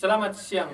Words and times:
Selamat 0.00 0.32
siang. 0.32 0.72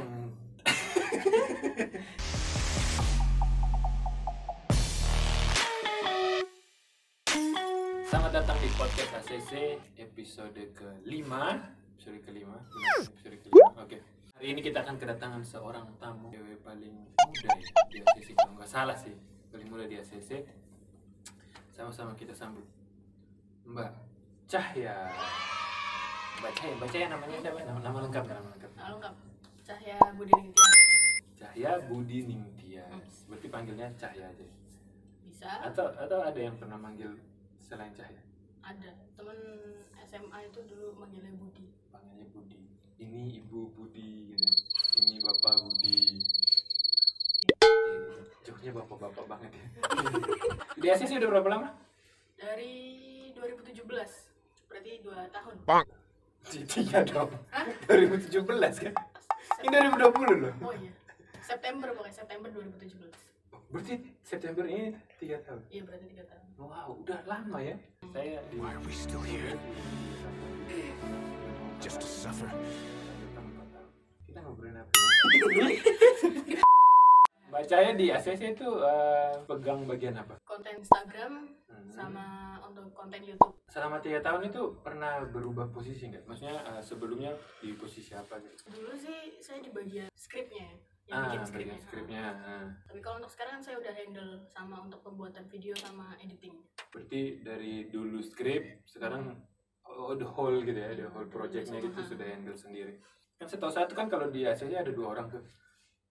Selamat 8.06 8.30
datang 8.30 8.54
di 8.62 8.70
podcast 8.78 9.26
ACC 9.26 9.82
episode 9.98 10.62
kelima. 10.78 11.58
Episode 11.98 12.22
kelima. 12.22 12.54
Episode 13.02 13.42
kelima. 13.42 13.74
Oke. 13.82 13.98
Hari 14.38 14.46
ini 14.46 14.62
kita 14.62 14.86
akan 14.86 14.94
kedatangan 14.94 15.42
seorang 15.42 15.90
tamu 15.98 16.30
cewek 16.30 16.62
paling 16.62 16.94
muda 17.18 17.50
ya 17.50 17.66
di 17.90 17.98
ACC 18.06 18.30
kalau 18.38 18.62
nggak 18.62 18.70
salah 18.70 18.94
sih 18.94 19.10
paling 19.50 19.66
muda 19.66 19.90
di 19.90 19.98
ACC. 19.98 20.46
Sama-sama 21.74 22.14
kita 22.14 22.30
sambut 22.30 22.62
Mbak 23.66 23.90
Cahya. 24.46 25.10
Mbak 26.36 26.52
Cahya, 26.52 26.72
Mbak 26.76 26.88
Cahya 26.92 27.06
namanya 27.08 27.36
siapa? 27.40 27.58
Nama, 27.64 27.80
nama 27.80 27.98
lengkap, 28.04 28.24
nama 28.28 28.48
lengkap. 28.52 28.70
Halo 28.76 28.94
lengkap 29.00 29.14
Cahya 29.66 29.96
Budi 30.14 30.32
Ningtyas 30.36 30.76
Cahya 31.36 31.72
Budi 31.88 32.18
Ningtyas. 32.22 33.10
Berarti 33.26 33.46
panggilnya 33.48 33.86
Cahya 33.96 34.24
aja. 34.30 34.46
bisa 35.24 35.50
Atau 35.64 35.86
atau 35.96 36.18
ada 36.22 36.38
yang 36.38 36.54
pernah 36.56 36.78
manggil 36.78 37.16
selain 37.58 37.92
Cahya? 37.96 38.20
ada 38.66 38.90
temen 39.14 39.38
SMA 40.10 40.38
itu 40.42 40.60
dulu 40.66 40.98
manggilnya 40.98 41.30
Budi 41.38 41.66
Panggilnya 41.88 42.26
Budi. 42.34 42.60
Ini 42.98 43.22
Ibu 43.42 43.60
Budi 43.72 44.34
gitu. 44.34 44.48
Ini 45.02 45.22
Bapak 45.22 45.54
Budi. 45.62 46.18
Joknya 48.42 48.70
bapak-bapak 48.74 49.24
banget 49.26 49.50
ya. 49.54 49.66
Di 50.82 50.86
ACC 50.90 51.18
udah 51.18 51.30
berapa 51.30 51.48
lama? 51.50 51.68
dari 52.36 53.32
2017 53.32 53.80
berarti 54.68 54.92
2 55.00 55.08
tahun 55.32 55.54
Tiga 56.64 57.00
dong. 57.02 57.30
Hah? 57.50 57.66
2017 57.86 58.40
kan? 58.80 58.94
Ini 59.58 59.76
2020 59.92 60.42
loh. 60.42 60.54
oh 60.62 60.74
iya 60.74 60.90
September 61.40 61.88
pokoknya 61.92 62.14
September 62.16 62.48
2017 62.50 63.06
Berarti 63.66 63.94
September 64.20 64.64
ini 64.64 64.94
tiga 65.16 65.42
tahun. 65.42 65.58
iya 65.68 65.82
berarti 65.82 66.06
3 66.08 66.22
tahun 66.24 66.44
Wow, 66.56 66.88
udah 67.02 67.20
lama 67.24 67.58
ya. 67.60 67.76
Saya 68.10 68.40
di 68.48 68.56
Why 68.56 68.72
are 68.72 68.80
we 68.80 68.92
still 68.92 69.20
here? 69.20 69.52
Just 71.78 72.00
to 72.00 72.08
suffer. 72.08 72.48
Kita 74.24 74.38
ngobrolin 74.40 74.76
apa? 74.76 74.90
ya? 75.52 76.62
Bacanya 77.46 77.92
di 77.94 78.06
ACC 78.08 78.52
itu 78.52 78.68
eh, 78.82 79.32
pegang 79.44 79.84
bagian 79.84 80.16
apa? 80.16 80.36
konten 80.44 80.76
Instagram 80.76 81.55
Hmm. 81.76 81.90
sama 81.90 82.24
untuk 82.62 82.88
konten 82.90 83.20
YouTube 83.20 83.52
Selama 83.66 83.98
tiga 83.98 84.18
tahun 84.18 84.46
itu 84.46 84.62
pernah 84.78 85.20
berubah 85.26 85.68
posisi 85.68 86.08
nggak? 86.08 86.24
Maksudnya 86.24 86.56
eh, 86.66 86.80
sebelumnya 86.80 87.30
di 87.58 87.74
posisi 87.74 88.12
apa 88.12 88.38
gitu? 88.38 88.56
dulu 88.72 88.94
sih 88.94 89.36
saya 89.36 89.60
di 89.60 89.68
bagian 89.70 90.08
skripnya 90.10 90.64
ya 90.64 90.76
yang 91.06 91.14
Ah, 91.14 91.22
bikin 91.28 91.38
bagian 91.38 91.46
skripnya 91.46 91.78
skripnya. 91.78 92.22
ah. 92.42 92.66
tapi 92.82 92.98
kalau 92.98 93.16
untuk 93.16 93.30
sekarang 93.30 93.58
saya 93.60 93.76
udah 93.76 93.92
handle 93.92 94.32
sama 94.48 94.76
untuk 94.80 95.00
pembuatan 95.00 95.44
video 95.46 95.70
sama 95.76 96.16
editing 96.18 96.56
Berarti 96.88 97.20
dari 97.40 97.86
dulu 97.86 98.18
skrip, 98.18 98.80
sekarang 98.84 99.36
oh, 99.84 100.14
the 100.14 100.24
whole 100.24 100.56
gitu 100.58 100.74
ya, 100.74 100.90
the 100.92 101.06
whole 101.06 101.28
projectnya 101.28 101.78
gitu 101.78 101.92
Semua. 101.94 102.10
sudah 102.10 102.26
handle 102.26 102.56
sendiri. 102.56 102.92
Kan 103.36 103.46
setahu 103.46 103.68
saya 103.68 103.84
tuh 103.84 103.94
kan 103.94 104.08
kalau 104.08 104.26
di 104.26 104.42
ACC 104.42 104.72
ada 104.72 104.88
dua 104.88 105.12
orang 105.12 105.28
tuh. 105.28 105.44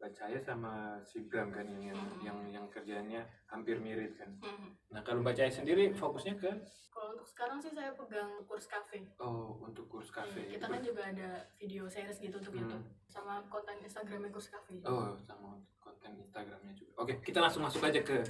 Bacaya 0.06 0.38
sama 0.38 1.02
si 1.02 1.26
Bram 1.26 1.50
kan 1.50 1.66
yang 1.66 1.82
yang, 1.90 1.98
Mhm. 1.98 2.22
yang 2.22 2.38
yang 2.54 2.66
kerjanya 2.70 3.26
hampir 3.50 3.82
mirip 3.82 4.14
kan. 4.14 4.30
Hmm. 4.38 4.70
Nah 4.94 5.02
kalau 5.02 5.26
Bacaya 5.26 5.50
sendiri 5.50 5.90
fokusnya 5.92 6.38
ke 6.38 6.46
kalau 6.94 7.18
untuk 7.18 7.26
sekarang 7.26 7.58
sih 7.58 7.74
saya 7.74 7.90
pegang 7.98 8.38
kurs 8.46 8.70
cafe 8.70 9.02
oh 9.18 9.58
untuk 9.66 9.90
kurs 9.90 10.14
kafe. 10.14 10.46
Iya, 10.46 10.62
kita 10.62 10.66
kan 10.70 10.80
juga 10.80 11.02
ada 11.10 11.30
video 11.58 11.90
series 11.90 12.22
gitu 12.22 12.38
untuk 12.38 12.54
Hmm. 12.54 12.62
YouTube 12.70 12.86
sama 13.10 13.42
konten 13.50 13.82
Instagramnya 13.82 14.30
kurs 14.30 14.48
cafe 14.48 14.78
Oh, 14.86 15.18
sama 15.18 15.58
konten 15.82 16.22
Instagramnya 16.22 16.72
juga. 16.78 16.92
Oke, 17.02 17.14
kita 17.26 17.42
langsung 17.42 17.66
masuk 17.66 17.82
aja 17.82 18.00
ke 18.00 18.22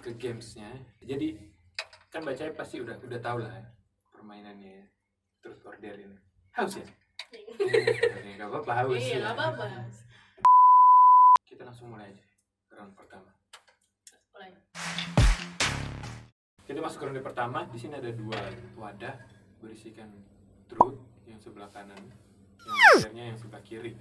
ke 0.00 0.10
gamesnya. 0.16 0.72
Jadi 0.98 1.36
kan 2.08 2.24
bacanya 2.24 2.56
pasti 2.56 2.80
udah 2.80 2.96
udah 3.04 3.20
tahu 3.20 3.44
lah 3.44 3.52
ya, 3.52 3.68
permainannya 4.08 4.80
ya. 4.80 4.86
Terus 5.44 5.60
order 5.60 5.92
ini. 5.94 6.16
Haus 6.56 6.80
ya? 6.80 6.88
Oke, 7.28 8.32
nggak 8.32 8.48
apa-apa 8.48 8.72
haus. 8.82 8.96
iya 8.96 9.12
ya. 9.12 9.18
nggak 9.20 9.34
apa-apa 9.36 9.64
langsung 11.78 11.94
mulai 11.94 12.10
aja 12.10 12.26
ke 12.66 12.74
round 12.74 12.90
pertama. 12.98 13.30
mulai 14.34 14.50
Kita 16.66 16.78
masuk 16.82 16.98
ke 16.98 17.04
round 17.06 17.22
pertama. 17.22 17.58
Di 17.70 17.78
sini 17.78 17.94
ada 17.94 18.10
dua 18.10 18.34
wadah 18.74 19.14
berisikan 19.62 20.10
truth 20.66 20.98
yang 21.30 21.38
sebelah 21.38 21.70
kanan, 21.70 22.02
yang 22.66 22.78
ordernya 22.98 23.24
yang 23.30 23.38
sebelah 23.38 23.62
kiri. 23.62 23.94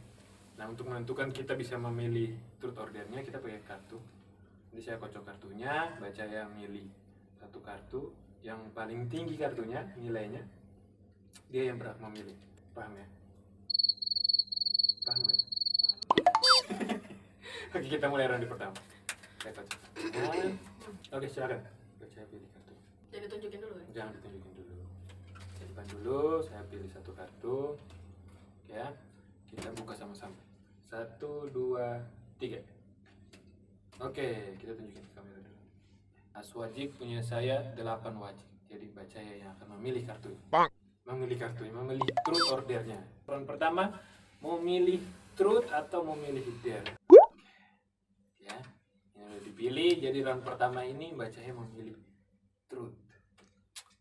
Nah 0.57 0.65
untuk 0.65 0.89
menentukan 0.89 1.29
kita 1.29 1.53
bisa 1.53 1.77
memilih 1.77 2.33
truth 2.57 2.81
ordernya 2.81 3.21
kita 3.21 3.37
pakai 3.37 3.61
kartu. 3.61 4.01
Jadi 4.73 4.81
saya 4.81 4.97
kocok 4.97 5.21
kartunya, 5.21 6.01
baca 6.01 6.23
yang 6.25 6.49
milih 6.57 6.89
satu 7.37 7.61
kartu 7.61 8.09
yang 8.41 8.57
paling 8.73 9.05
tinggi 9.05 9.37
kartunya 9.37 9.85
nilainya 10.01 10.41
dia 11.53 11.69
yang 11.69 11.77
berhak 11.77 12.01
memilih. 12.01 12.33
Paham 12.73 12.97
ya? 12.97 13.05
Paham 15.05 15.21
nggak? 15.29 15.46
Oke 17.67 17.83
kita 17.83 18.07
mulai 18.07 18.31
round 18.31 18.47
pertama. 18.47 18.79
Saya 19.43 19.51
Oke 21.11 21.27
silakan. 21.27 21.59
Baca 21.99 22.19
pilih 22.31 22.47
kartu. 22.55 22.73
jadi 23.11 23.25
tunjukin 23.27 23.59
dulu 23.59 23.75
ya 23.75 23.87
Jangan 23.91 24.11
ditunjukin 24.15 24.51
dulu. 24.55 24.75
Saya 25.35 25.65
depan 25.67 25.85
dulu, 25.91 26.21
saya 26.47 26.61
pilih 26.71 26.89
satu 26.95 27.11
kartu. 27.11 27.59
Ya, 28.71 28.87
kita 29.51 29.67
buka 29.75 29.99
sama-sama. 29.99 30.39
Satu, 30.87 31.51
dua, 31.51 32.07
tiga. 32.39 32.63
Oke, 33.99 34.55
kita 34.63 34.71
tunjukin 34.71 35.03
ke 35.03 35.11
kamera 35.11 35.39
dulu. 35.43 35.61
As 36.31 36.47
wajib 36.55 36.95
punya 36.95 37.19
saya 37.19 37.67
delapan 37.75 38.15
wajib. 38.15 38.47
Jadi 38.71 38.87
baca 38.95 39.19
ya 39.19 39.33
yang 39.43 39.51
akan 39.59 39.67
memilih 39.75 40.07
kartu. 40.07 40.31
Bang. 40.47 40.71
Memilih 41.03 41.35
kartu, 41.35 41.67
memilih 41.67 42.07
truth 42.23 42.47
ordernya. 42.47 42.99
Round 43.27 43.43
pertama, 43.43 43.91
mau 44.39 44.55
milih 44.55 45.03
truth 45.35 45.67
atau 45.67 46.07
mau 46.07 46.15
milih 46.15 46.47
dare. 46.63 46.95
Dipilih. 49.57 49.97
Jadi 49.97 50.21
round 50.21 50.45
pertama 50.45 50.85
ini 50.85 51.17
bacanya 51.17 51.49
memilih 51.57 51.97
truth. 52.69 52.93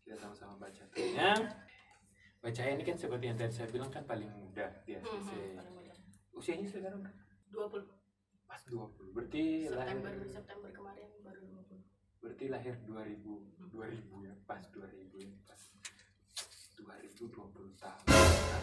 Kita 0.05 0.13
sama-sama 0.15 0.53
baca 0.61 0.85
truthnya. 0.85 1.33
Bacanya 2.37 2.71
ini 2.77 2.83
kan 2.85 2.93
seperti 2.93 3.25
yang 3.25 3.37
tadi 3.41 3.49
saya 3.49 3.65
bilang 3.67 3.89
kan 3.89 4.05
paling 4.05 4.29
mudah 4.29 4.69
di 4.85 4.93
Hmm, 4.93 5.01
ACC. 5.01 5.29
hmm. 5.57 6.37
Usianya 6.37 6.69
sekarang 6.69 7.01
berapa? 7.01 7.25
20 7.73 7.89
pas 8.45 8.61
20. 8.69 9.17
Berarti 9.17 9.65
September 9.65 10.13
lahir 10.13 10.29
September 10.29 10.69
kemarin 10.69 11.09
baru 11.25 11.41
20 11.41 11.81
berarti 12.17 12.45
lahir 12.47 12.73
2000 12.85 13.17
2000 13.73 14.29
ya, 14.29 14.33
pas 14.45 14.61
2000 14.61 14.93
ya, 15.17 15.33
pas 15.41 15.61
2020 16.77 17.81
tahun. 17.81 18.05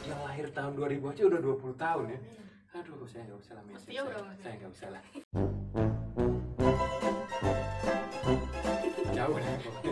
Yang 0.07 0.21
lahir 0.23 0.47
tahun 0.55 0.73
2000 0.79 1.11
aja 1.11 1.23
udah 1.27 1.41
20 1.43 1.75
tahun 1.75 2.05
ya. 2.07 2.19
Aduh, 2.75 3.03
saya 3.05 3.23
nggak 3.27 3.39
usah 3.43 3.55
lah 3.59 3.65
saya 4.39 4.55
nggak 4.63 4.71
usah 4.71 4.89
lah. 4.95 5.03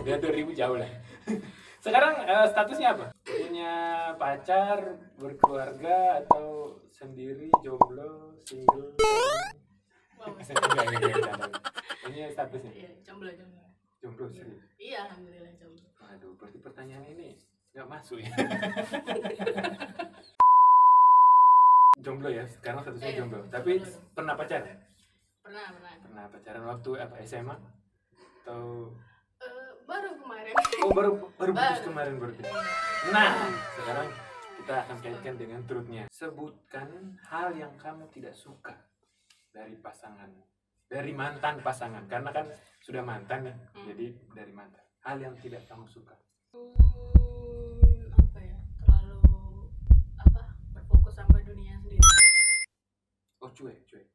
Dia 0.02 0.18
2000 0.18 0.54
jauh 0.54 0.76
lah. 0.76 0.90
Sekarang 1.84 2.14
eh, 2.22 2.46
statusnya 2.46 2.94
apa? 2.94 3.06
Punya 3.22 3.74
pacar, 4.14 4.78
berkeluarga 5.18 6.22
atau 6.22 6.78
sendiri, 6.90 7.50
jomblo, 7.62 8.34
single? 8.42 8.94
Ini 12.02 12.30
statusnya 12.30 12.70
iya 12.70 12.90
jomblo 13.02 13.26
jomblo 13.34 13.62
jomblo 13.98 14.26
serius. 14.30 14.62
iya 14.78 15.02
alhamdulillah 15.06 15.50
jomblo 15.58 15.82
Waduh, 15.98 16.30
berarti 16.38 16.58
pertanyaan 16.60 17.02
ini 17.08 17.34
nggak 17.72 17.88
masuk 17.90 18.20
ya? 18.22 18.30
jomblo 22.04 22.28
ya, 22.28 22.44
sekarang 22.46 22.80
statusnya 22.82 23.08
Iya, 23.08 23.18
jomblo. 23.22 23.38
jomblo. 23.42 23.50
Tapi 23.50 23.72
pernah 24.14 24.34
pacaran? 24.34 24.76
pernah 25.42 25.64
pernah 25.74 25.92
Pernah 25.98 26.24
pacaran 26.30 26.62
waktu 26.68 26.90
apa 26.98 27.14
SMA? 27.22 27.56
Atau 28.42 28.90
Eh, 28.94 29.11
baru 29.92 30.10
kemarin 30.16 30.54
oh 30.80 30.90
baru 30.90 31.10
baru 31.36 31.52
putus 31.52 31.68
Baru. 31.76 31.86
kemarin 31.86 32.14
berarti. 32.16 32.42
Nah, 33.08 33.30
sekarang 33.74 34.08
kita 34.56 34.74
akan 34.80 34.96
kaitkan 34.98 35.34
dengan 35.36 35.60
truthnya. 35.62 36.04
Sebutkan 36.08 36.88
hal 37.26 37.52
yang 37.52 37.74
kamu 37.76 38.08
tidak 38.08 38.32
suka 38.32 38.72
dari 39.50 39.76
pasangan, 39.76 40.30
dari 40.86 41.12
mantan 41.12 41.60
pasangan. 41.60 42.06
Karena 42.06 42.30
kan 42.30 42.46
sudah 42.80 43.02
mantan 43.02 43.44
ya, 43.44 43.54
Hmm. 43.74 43.84
jadi 43.84 44.06
dari 44.32 44.52
mantan. 44.52 44.80
Hal 45.00 45.18
yang 45.18 45.34
tidak 45.36 45.66
kamu 45.66 45.84
suka. 45.86 46.14
Hmm, 46.52 47.82
apa 48.14 48.38
ya 48.40 48.56
terlalu 48.78 49.18
apa 50.16 50.42
berfokus 50.72 51.14
sama 51.14 51.42
dunia 51.42 51.74
sendiri 51.76 52.00
Oh 53.40 53.50
cuek, 53.50 53.82
cuek. 53.84 54.06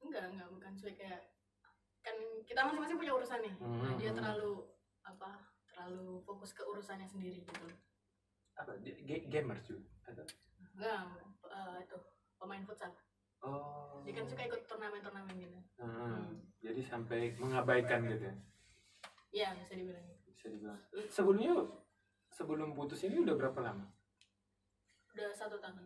enggak 0.00 0.24
enggak 0.28 0.48
bukan 0.48 0.72
cuek 0.74 0.94
kayak 0.94 1.20
kan 2.00 2.14
kita 2.44 2.60
masing-masing 2.62 2.96
punya 2.96 3.12
urusan 3.12 3.40
nih 3.40 3.52
Hmm. 3.58 3.96
dia 3.96 4.10
terlalu 4.12 4.52
apa 5.04 5.30
terlalu 5.68 6.20
fokus 6.24 6.56
ke 6.56 6.62
urusannya 6.64 7.04
sendiri 7.04 7.44
gitu. 7.44 7.66
Apa? 8.56 8.78
Dia- 8.80 9.00
ga- 9.04 9.26
Gamer 9.28 9.58
cuy? 9.60 9.80
Atau? 10.08 10.24
Enggak 10.74 11.00
eh, 11.50 11.76
itu 11.84 11.96
pemain 12.40 12.64
futsal. 12.64 12.92
Kan 14.04 14.24
suka 14.30 14.46
ikut 14.46 14.62
turnamen-turnamen 14.64 15.36
gitu. 15.36 15.58
Hmm, 15.76 16.40
jadi 16.62 16.80
sampai 16.80 17.34
mengabaikan 17.36 18.06
gitu 18.08 18.24
ya? 18.30 18.34
Iya 19.34 19.48
bisa 19.58 19.74
dibilang. 19.74 20.06
Bisa 20.32 20.46
dibilang. 20.48 20.80
Sebelumnya 21.10 21.52
sebelum 22.30 22.72
putus 22.72 23.02
ini 23.04 23.20
udah 23.20 23.34
berapa 23.36 23.58
lama? 23.60 23.84
Udah 25.12 25.28
satu 25.34 25.58
tahun. 25.58 25.84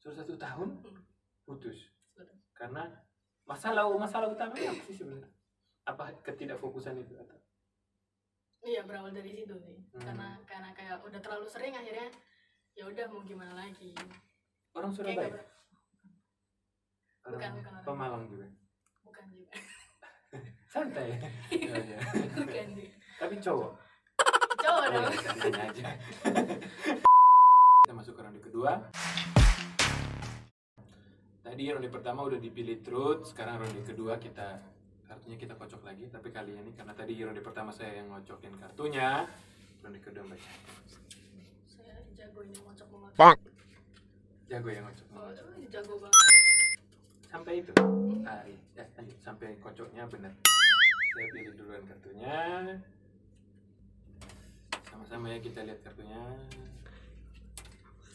Sudah 0.00 0.14
satu 0.22 0.34
tahun? 0.38 0.68
Hmm. 0.80 1.02
putus? 1.44 1.92
Betul. 2.14 2.38
karena 2.54 2.86
masalah 3.44 3.90
masalah 3.98 4.30
utamanya 4.30 4.70
apa 4.72 4.82
sih 4.86 4.96
sebenarnya? 4.96 5.28
Apa 5.84 6.04
ketidakfokusan 6.24 7.02
itu 7.02 7.18
atau 7.20 7.36
iya 8.64 8.80
berawal 8.82 9.12
dari 9.12 9.30
situ 9.30 9.54
sih. 9.60 9.76
Hmm. 9.92 10.02
karena 10.02 10.28
karena 10.44 10.68
kayak 10.72 10.96
udah 11.00 11.20
terlalu 11.20 11.46
sering 11.46 11.74
akhirnya 11.74 12.08
ya 12.74 12.84
udah 12.88 13.04
mau 13.08 13.22
gimana 13.22 13.52
lagi. 13.54 13.92
Orang 14.74 14.90
kayak 14.90 14.98
Surabaya? 14.98 15.30
orang 17.24 17.32
bukan, 17.32 17.50
bukan 17.54 17.72
orang. 17.72 17.84
Pemalang 17.86 18.24
juga? 18.26 18.46
Bukan 19.04 19.24
juga. 19.30 19.52
Santai. 20.74 21.08
Ya, 21.52 21.74
ya. 21.78 21.98
bukan 22.34 22.66
juga. 22.74 22.92
Tapi 23.20 23.34
cowok? 23.38 23.72
Cowok 24.58 24.82
Oh, 24.84 24.88
dong. 24.90 25.12
santai 25.20 25.52
aja. 25.60 25.84
Kita 27.84 27.92
masuk 27.92 28.16
ke 28.16 28.20
ronde 28.20 28.40
kedua. 28.40 28.72
Tadi 31.40 31.62
ronde 31.68 31.88
pertama 31.88 32.24
udah 32.24 32.40
dipilih 32.40 32.80
truth 32.80 33.28
sekarang 33.28 33.60
ronde 33.60 33.84
kedua 33.84 34.16
kita 34.16 34.58
kartunya 35.14 35.38
kita 35.38 35.54
kocok 35.54 35.82
lagi 35.86 36.10
tapi 36.10 36.28
kali 36.34 36.58
ini 36.58 36.74
karena 36.74 36.90
tadi 36.90 37.14
ronde 37.22 37.38
pertama 37.38 37.70
saya 37.70 38.02
yang 38.02 38.10
ngocokin 38.10 38.50
kartunya 38.58 39.30
ronde 39.78 40.02
kedua 40.02 40.26
baca 40.26 40.50
saya 41.70 41.94
jago 42.18 42.42
ini 42.42 42.58
ngocok 42.58 42.88
ngocok 42.90 43.14
Bang. 43.14 43.38
jago 44.50 44.68
yang 44.74 44.90
ngocok 44.90 45.06
oh, 45.14 45.22
ngocok 45.22 45.44
aduh, 45.54 45.70
jago 45.70 45.94
banget. 46.02 46.22
Sampai 47.30 47.66
itu. 47.66 47.74
Ah, 48.26 48.42
iya. 48.46 48.58
Ya, 48.78 48.84
lanjut. 48.94 49.18
sampai 49.22 49.54
kocoknya 49.58 50.02
benar 50.10 50.34
saya 51.14 51.26
pilih 51.30 51.54
duluan 51.62 51.82
kartunya. 51.86 52.38
Sama-sama 54.90 55.30
ya 55.30 55.38
kita 55.38 55.62
lihat 55.62 55.78
kartunya. 55.86 56.22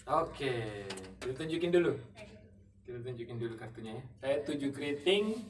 Oke 0.04 0.84
kita 1.24 1.32
tunjukin 1.32 1.72
dulu. 1.72 1.96
Kita 2.84 3.00
tunjukin 3.08 3.40
dulu 3.40 3.56
kartunya 3.56 4.04
ya. 4.04 4.04
Saya 4.20 4.36
tujuh 4.44 4.76
keriting 4.76 5.48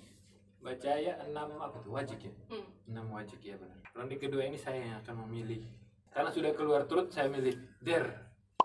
baca 0.60 0.92
ya 1.00 1.14
enam 1.24 1.56
apa 1.56 1.78
tuh? 1.80 1.92
Wajik 1.96 2.20
ya? 2.28 2.34
Hmm. 2.52 2.68
enam 2.92 3.06
wajik 3.16 3.40
ya 3.40 3.56
benar. 3.56 3.80
Ronde 3.96 4.16
kedua 4.20 4.44
ini 4.44 4.60
saya 4.60 4.84
yang 4.84 4.98
akan 5.04 5.28
memilih. 5.28 5.64
Karena 6.12 6.30
sudah 6.34 6.52
keluar 6.52 6.84
turut 6.84 7.08
saya 7.12 7.32
milih 7.32 7.56
der. 7.80 8.06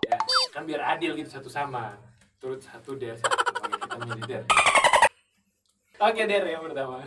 Ya 0.03 0.19
kan 0.51 0.67
biar 0.67 0.83
adil 0.95 1.15
gitu 1.15 1.31
satu 1.31 1.47
sama. 1.47 1.95
Turut 2.39 2.59
satu 2.59 2.99
der 2.99 3.15
satu. 3.15 3.31
Oke, 3.63 3.75
kita 3.79 3.97
milih 4.03 4.23
der. 4.27 4.43
Oke 6.03 6.21
der 6.27 6.43
yang 6.43 6.63
pertama. 6.67 6.99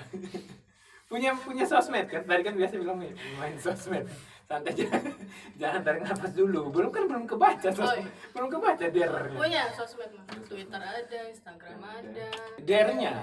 Punya 1.08 1.32
punya 1.32 1.64
sosmed 1.64 2.04
kan? 2.08 2.20
Tadi 2.20 2.44
kan 2.44 2.52
biasa 2.52 2.74
bilang 2.76 3.00
main, 3.00 3.16
main 3.40 3.56
sosmed. 3.56 4.04
Santai 4.44 4.72
jangan 4.76 5.04
jangan 5.60 5.80
tarik 5.84 6.02
nafas 6.04 6.32
dulu. 6.36 6.68
Belum 6.72 6.88
kan 6.92 7.04
belum 7.08 7.24
kebaca 7.28 7.68
sosmed. 7.72 8.04
iya. 8.04 8.32
belum 8.32 8.48
kebaca 8.52 8.84
dernya. 8.88 9.36
Punya 9.36 9.62
sosmed 9.72 10.12
mah 10.16 10.24
twitter 10.48 10.80
ada 10.80 11.20
instagram 11.28 11.80
ada. 11.84 12.28
Dernya 12.60 13.16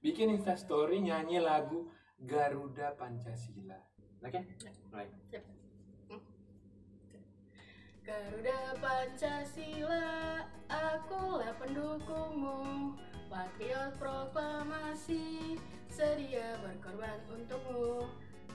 bikin 0.00 0.32
instastory 0.32 1.00
nyanyi 1.04 1.40
lagu 1.40 1.92
Garuda 2.20 2.96
Pancasila. 2.96 3.80
Oke? 4.20 4.40
Mulai. 4.92 5.08
Siap. 5.32 5.44
Hmm. 6.12 6.22
Garuda 8.04 8.60
Pancasila, 8.80 10.08
akulah 10.68 11.52
pendukungmu. 11.56 12.92
Patriot 13.30 13.94
proklamasi, 13.96 15.56
sedia 15.88 16.58
berkorban 16.60 17.20
untukmu. 17.30 18.04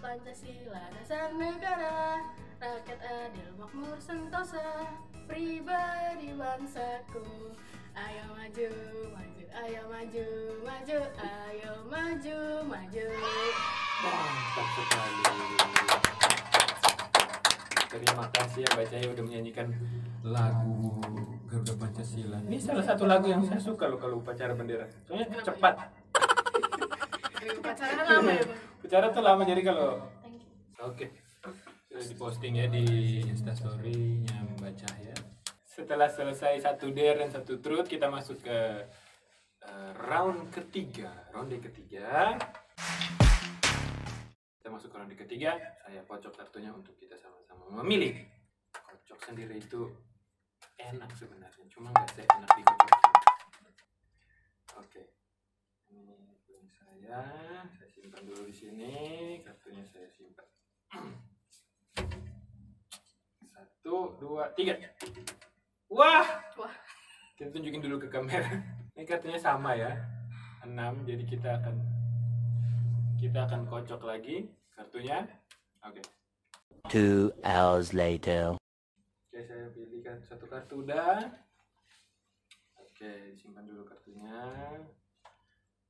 Pancasila 0.03 0.91
dasar 0.93 1.33
negara, 1.33 2.21
rakyat 2.61 2.99
adil 3.01 3.49
makmur 3.57 3.97
sentosa 3.97 4.85
Pribadi 5.25 6.37
bangsaku, 6.37 7.57
ayo 7.95 8.23
maju, 8.29 8.69
maju, 9.15 9.43
ayo 9.55 9.81
maju, 9.87 10.27
maju, 10.67 10.99
ayo 11.17 11.73
maju, 11.87 12.39
maju 12.67 13.05
Mantap 13.95 14.67
sekali. 14.75 15.23
Terima 17.95 18.25
kasih 18.27 18.59
ya 18.67 18.69
Mbak 18.75 18.85
Cahaya 18.91 19.07
udah 19.15 19.23
menyanyikan 19.23 19.67
lagu 20.27 20.99
Garuda 21.47 21.73
Pancasila. 21.79 22.37
Ini 22.43 22.57
salah 22.59 22.83
satu 22.83 23.07
lagu 23.07 23.31
yang 23.31 23.39
saya 23.47 23.61
suka 23.63 23.87
loh 23.87 23.95
kalau 23.95 24.19
upacara 24.19 24.51
bendera. 24.51 24.83
Soalnya 25.07 25.31
Kenapa? 25.31 25.47
cepat. 25.47 25.75
Pacaran 27.65 28.05
lama 28.07 28.31
ya 28.31 28.43
bang? 28.43 28.59
Upacara 28.83 29.05
tuh 29.11 29.23
lama 29.23 29.41
jadi 29.47 29.61
kalau 29.63 29.89
Thank 30.21 30.41
you. 30.43 30.85
Oke. 30.85 31.05
Sudah 31.87 32.03
diposting 32.03 32.53
ya 32.59 32.67
di 32.67 32.83
Instastory-nya 33.23 34.35
Mbak 34.59 34.73
Cahaya. 34.83 35.04
Setelah 35.75 36.07
selesai 36.07 36.63
satu 36.63 36.87
dare 36.95 37.27
dan 37.27 37.35
satu 37.35 37.59
truth, 37.59 37.91
kita 37.91 38.07
masuk 38.07 38.39
ke 38.39 38.87
eh, 39.59 39.91
round 40.07 40.47
ketiga. 40.47 41.11
Ronde 41.35 41.59
ketiga. 41.59 42.39
Kita 44.55 44.71
masuk 44.71 44.87
ke 44.87 44.95
ronde 44.95 45.19
ketiga. 45.19 45.59
Saya 45.83 45.99
kocok 46.07 46.31
kartunya 46.31 46.71
untuk 46.71 46.95
kita 46.95 47.19
sama-sama 47.19 47.83
memilih. 47.83 48.23
Kocok 48.71 49.19
sendiri 49.27 49.59
itu 49.59 49.91
enak 50.79 51.11
sebenarnya, 51.11 51.67
cuma 51.67 51.91
nggak 51.91 52.07
saya 52.15 52.23
enak 52.23 52.51
dikocok. 52.55 52.99
Oke. 54.79 55.11
Ini 55.91 56.39
punya 56.47 56.71
saya. 56.71 57.19
Saya 57.75 57.89
simpan 57.91 58.23
dulu 58.23 58.47
di 58.47 58.55
sini. 58.55 58.95
Kartunya 59.43 59.83
saya 59.83 60.07
simpan. 60.07 60.47
Satu, 63.51 64.15
dua, 64.23 64.55
tiga. 64.55 64.79
Wah, 65.91 66.25
Wah, 66.57 66.73
kita 67.37 67.53
tunjukin 67.53 67.81
dulu 67.83 68.01
ke 68.01 68.09
kamera. 68.09 68.49
Ini 68.95 69.03
kartunya 69.05 69.37
sama 69.37 69.77
ya, 69.77 69.91
enam. 70.65 71.05
Jadi 71.05 71.23
kita 71.27 71.61
akan 71.61 71.75
kita 73.19 73.45
akan 73.45 73.69
kocok 73.69 74.01
lagi 74.01 74.49
kartunya. 74.73 75.23
Oke, 75.85 76.01
Two 76.89 77.29
hours 77.45 77.93
later. 77.93 78.57
oke 79.29 79.39
saya 79.41 79.69
pilih 79.69 80.01
kan 80.01 80.17
satu 80.25 80.45
kartu 80.49 80.81
udah. 80.81 81.21
Oke, 82.81 83.35
simpan 83.35 83.67
dulu 83.67 83.85
kartunya. 83.85 84.41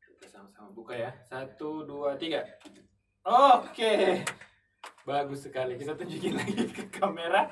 Kita 0.02 0.26
sama-sama 0.28 0.74
buka 0.74 0.98
ya. 0.98 1.12
Satu, 1.24 1.86
dua, 1.86 2.18
tiga. 2.18 2.42
Oke, 3.24 4.26
bagus 5.06 5.46
sekali. 5.46 5.78
Kita 5.78 5.94
tunjukin 5.94 6.36
lagi 6.36 6.66
ke 6.68 6.90
kamera. 6.90 7.48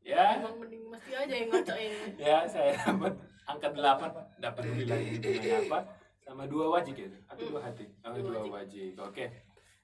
Ya, 0.00 0.40
emang 0.40 0.56
mending 0.58 0.88
mesti 0.88 1.12
aja 1.12 1.34
yang 1.34 1.48
ngocokin 1.52 1.92
ya 2.24 2.38
saya 2.48 2.72
dapat 2.72 3.14
angka 3.44 3.68
8 3.68 4.40
dapat 4.40 4.62
nilai 4.74 5.02
dengan 5.20 5.60
apa. 5.68 5.78
Sama 6.20 6.46
dua 6.46 6.78
wajib 6.78 6.94
ya 6.94 7.10
atau 7.26 7.42
dua 7.50 7.60
hati. 7.64 7.84
Oh, 8.06 8.14
Dua 8.14 8.22
dua 8.22 8.40
wajib. 8.46 8.52
wajib. 8.54 8.92
Oke 9.02 9.24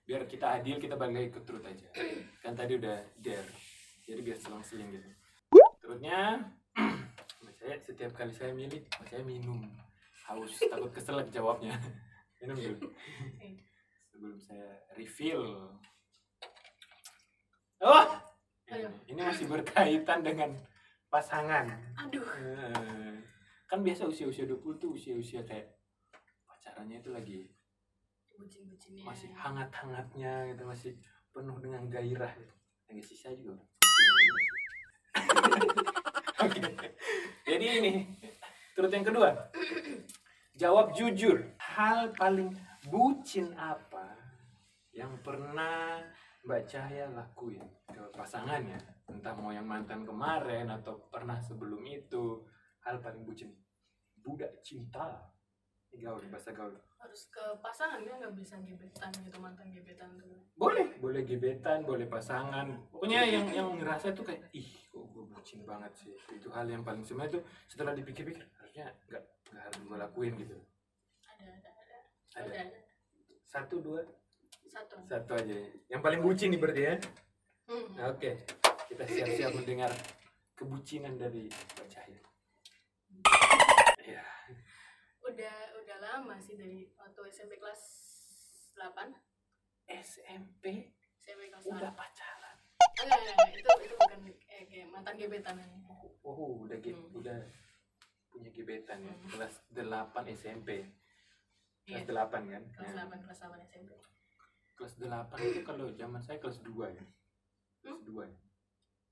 biar 0.06 0.22
kita 0.30 0.62
adil 0.62 0.78
kita 0.78 0.94
balik 0.94 1.14
lagi 1.18 1.30
ke 1.34 1.40
truth 1.42 1.66
aja. 1.66 1.88
Kan 2.38 2.54
tadi 2.54 2.78
udah 2.78 3.02
dare. 3.18 3.50
Jadi 4.06 4.20
biar 4.22 4.38
selang-seling 4.38 4.88
gitu. 4.94 5.08
Truthnya 5.82 6.46
saya 7.58 7.74
setiap 7.82 8.14
kali 8.14 8.30
saya 8.30 8.54
milih 8.54 8.86
saya 9.10 9.20
minum. 9.26 9.58
Haus 10.26 10.58
takut 10.58 10.90
keselak 10.90 11.30
jawabnya. 11.30 11.74
Minum 12.42 12.58
dulu. 12.58 12.92
Sebelum 14.12 14.36
saya 14.38 14.76
reveal. 14.94 15.70
Oh 17.80 18.06
Ayo. 18.76 18.92
ini 19.08 19.20
masih 19.24 19.48
berkaitan 19.48 20.20
dengan 20.20 20.52
pasangan 21.08 21.64
aduh 21.96 22.28
Eh, 22.36 23.16
kan 23.64 23.80
biasa 23.80 24.04
usia-usia 24.04 24.44
20 24.44 24.76
tuh 24.76 24.92
usia-usia 24.92 25.40
kayak 25.48 25.72
pacarannya 26.44 27.00
itu 27.00 27.10
lagi 27.10 27.38
bucin-bucinnya 28.36 29.00
masih 29.00 29.32
hangat-hangatnya 29.32 30.52
gitu 30.52 30.62
masih 30.68 30.92
penuh 31.32 31.56
dengan 31.60 31.88
gairah 31.88 32.32
gitu. 32.36 32.54
Yang 32.92 33.12
sisa 33.12 33.32
juga. 33.32 33.64
Oke. 36.44 36.60
Jadi 37.48 37.64
ini 37.80 37.92
turut 38.76 38.92
yang 38.92 39.06
kedua. 39.08 39.30
Jawab 40.56 40.92
jujur. 40.96 41.56
Hal 41.60 42.12
paling 42.16 42.52
bucin 42.88 43.52
apa 43.56 44.16
yang 44.96 45.12
pernah 45.20 46.00
Mbak 46.46 46.62
Cahaya 46.70 47.10
lakuin 47.10 47.58
ke 47.90 48.02
pasangannya? 48.14 48.78
Entah 49.10 49.34
mau 49.34 49.50
yang 49.50 49.66
mantan 49.66 50.06
kemarin 50.06 50.70
atau 50.70 51.10
pernah 51.10 51.42
sebelum 51.42 51.82
itu. 51.82 52.46
Hal 52.86 53.02
paling 53.02 53.26
bucin. 53.26 53.50
Budak 54.22 54.62
cinta. 54.62 55.26
Gaul, 55.96 56.22
bahasa 56.28 56.52
gaul. 56.52 56.76
harus 56.96 57.30
ke 57.30 57.40
pasangan 57.62 58.02
dia 58.02 58.18
nggak 58.18 58.34
bisa 58.34 58.58
gebetan 58.60 59.08
gitu 59.22 59.38
mantan 59.38 59.70
gebetan 59.70 60.10
tuh 60.18 60.42
boleh 60.58 60.98
boleh 60.98 61.22
gebetan 61.22 61.86
boleh 61.86 62.02
pasangan 62.10 62.66
pokoknya 62.90 63.22
yang 63.22 63.46
yang 63.54 63.68
ngerasa 63.78 64.10
tuh 64.10 64.26
kayak 64.26 64.42
ih 64.50 64.66
kok 64.90 65.06
gue 65.14 65.24
bucin 65.30 65.62
banget 65.62 65.92
sih 65.94 66.10
itu 66.34 66.50
hal 66.50 66.66
yang 66.66 66.82
paling 66.82 67.06
sebenarnya 67.06 67.38
tuh 67.38 67.42
setelah 67.70 67.94
dipikir-pikir 67.94 68.42
harusnya 68.58 68.90
nggak 69.06 69.22
nggak 69.22 69.62
harus 69.70 69.80
gue 69.86 69.96
lakuin 70.02 70.34
gitu 70.34 70.56
ada 71.30 71.46
ada 71.46 71.70
ada 71.70 71.98
Ada. 72.34 72.50
ada, 72.50 72.60
ada. 72.74 72.78
Satu, 73.46 73.78
dua, 73.78 74.02
satu 74.76 74.96
satu 75.06 75.32
aja. 75.34 75.54
ya. 75.54 75.68
Yang 75.88 76.00
paling 76.02 76.20
bucin 76.20 76.48
nih 76.48 76.60
berarti 76.60 76.82
ya. 76.84 76.94
Hmm. 77.66 77.88
Oke, 78.06 78.30
kita 78.86 79.04
siap-siap 79.04 79.50
mendengar 79.52 79.90
kebucinan 80.54 81.16
dari 81.16 81.48
Mbak 81.48 81.86
Cahaya. 81.88 82.20
Ya, 83.98 84.22
udah 85.20 85.54
udah 85.74 85.96
lama 85.98 86.36
sih 86.38 86.54
dari 86.54 86.86
waktu 86.94 87.20
SMP 87.26 87.56
kelas 87.56 87.82
8 88.72 89.10
SMP 89.88 90.92
SMP 91.16 91.42
kelas 91.48 91.64
udah 91.64 91.90
8 91.90 91.96
pacaran. 91.96 92.56
enggak, 92.96 93.18
enggak, 93.18 93.34
enggak, 93.34 93.50
itu 93.52 93.70
itu 93.82 93.94
bukan 93.96 94.20
eh, 94.46 94.62
kayak 94.64 94.86
mantan 94.88 95.14
gebetan 95.16 95.56
ini 95.58 95.78
Oh, 96.22 96.58
udah 96.60 96.74
ge- 96.76 96.90
Hmm. 96.92 97.14
udah 97.14 97.38
punya 98.28 98.50
gebetan 98.50 98.98
ya. 99.00 99.10
Hmm. 99.12 99.28
Kelas 99.28 99.54
8 99.68 100.26
SMP. 100.30 100.68
Iya, 101.86 102.02
Kelas 102.02 102.28
8 102.28 102.42
kan? 102.46 102.62
kelas 102.68 102.90
Ya. 102.90 102.94
8 103.00 103.22
kelas 103.22 103.38
8 103.40 103.62
SMP 103.64 103.90
Kelas 104.76 104.94
8 104.94 105.08
itu 105.42 105.60
kalau 105.62 105.88
zaman 105.90 106.20
saya 106.20 106.36
kelas 106.36 106.60
2 106.60 106.68
ya. 106.90 107.04
Kelas 107.80 107.96
Hmm? 107.96 108.06
2 108.06 108.24
ya. 108.24 108.36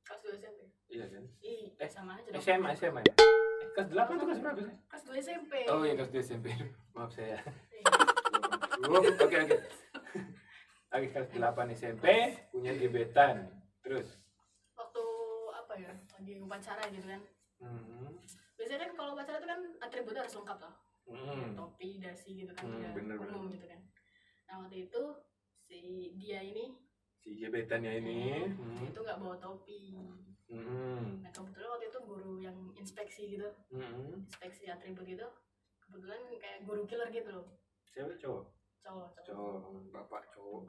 kelas 0.05 0.21
2 0.21 0.37
SMP 0.37 0.61
Iya 0.87 1.07
kan? 1.09 1.25
ih 1.41 1.73
Eh, 1.75 1.89
sama 1.89 2.13
aja 2.15 2.29
SMA, 2.37 2.71
SMA 2.75 3.01
ya. 3.01 3.15
Eh, 3.15 3.69
kelas 3.73 3.89
8 3.89 4.13
itu 4.13 4.25
kelas 4.27 4.41
berapa 4.43 4.61
sih? 4.61 4.77
kelas 4.85 5.03
2 5.03 5.17
SMP 5.19 5.53
Oh 5.67 5.81
iya 5.83 5.95
kelas 5.95 6.11
2 6.11 6.21
SMP. 6.23 6.47
Maaf 6.95 7.11
saya. 7.11 7.41
Iya. 7.71 7.85
Oh, 8.85 9.01
Oke 9.01 9.37
oke. 9.41 9.57
Oke 10.91 11.07
kelas 11.09 11.29
8 11.31 11.41
SMP 11.73 12.05
punya 12.51 12.73
gebetan. 12.75 13.49
Terus. 13.81 14.09
waktu 14.75 15.03
apa 15.55 15.73
ya 15.77 15.93
lagi 15.95 16.33
upacara 16.39 16.83
gitu 16.91 17.07
kan 17.07 17.23
Hmm. 17.55 18.11
biasanya 18.55 18.81
kan 18.83 18.91
kalau 18.93 19.11
upacara 19.15 19.39
itu 19.39 19.47
kan 19.47 19.61
atributnya 19.79 20.21
harus 20.21 20.35
lengkap 20.35 20.59
lah 20.59 20.75
Hmm. 21.07 21.55
topi 21.55 21.89
dasi 21.97 22.31
gitu 22.37 22.53
kan 22.53 22.67
Hmm, 22.67 22.77
udah 22.77 22.93
bener, 22.93 23.17
umum 23.17 23.47
gitu 23.49 23.65
kan 23.65 23.81
nah 24.45 24.55
waktu 24.59 24.77
itu 24.85 25.03
si 25.75 25.83
dia 26.15 26.39
ini 26.41 26.71
Si 27.19 27.35
gebetannya 27.35 27.99
ini. 27.99 28.47
Hmm. 28.47 28.85
itu 28.85 28.95
nggak 28.97 29.19
bawa 29.19 29.35
topi 29.37 29.97
Hmm. 30.45 31.19
nah 31.19 31.33
kebetulan 31.33 31.67
waktu 31.69 31.87
itu 31.89 31.99
guru 32.05 32.33
yang 32.39 32.55
inspeksi 32.75 33.23
gitu 33.33 33.49
Hmm. 33.73 34.23
inspeksi 34.23 34.69
atribut 34.69 35.03
gitu 35.03 35.27
kebetulan 35.81 36.21
kayak 36.31 36.63
guru 36.63 36.85
killer 36.85 37.11
gitu 37.11 37.31
loh 37.33 37.47
Cewek 37.91 38.15
cowok? 38.17 38.45
cowok 38.77 39.09
cowok 39.17 39.59
Cowok, 39.59 39.91
bapak 39.91 40.23
cowok. 40.31 40.63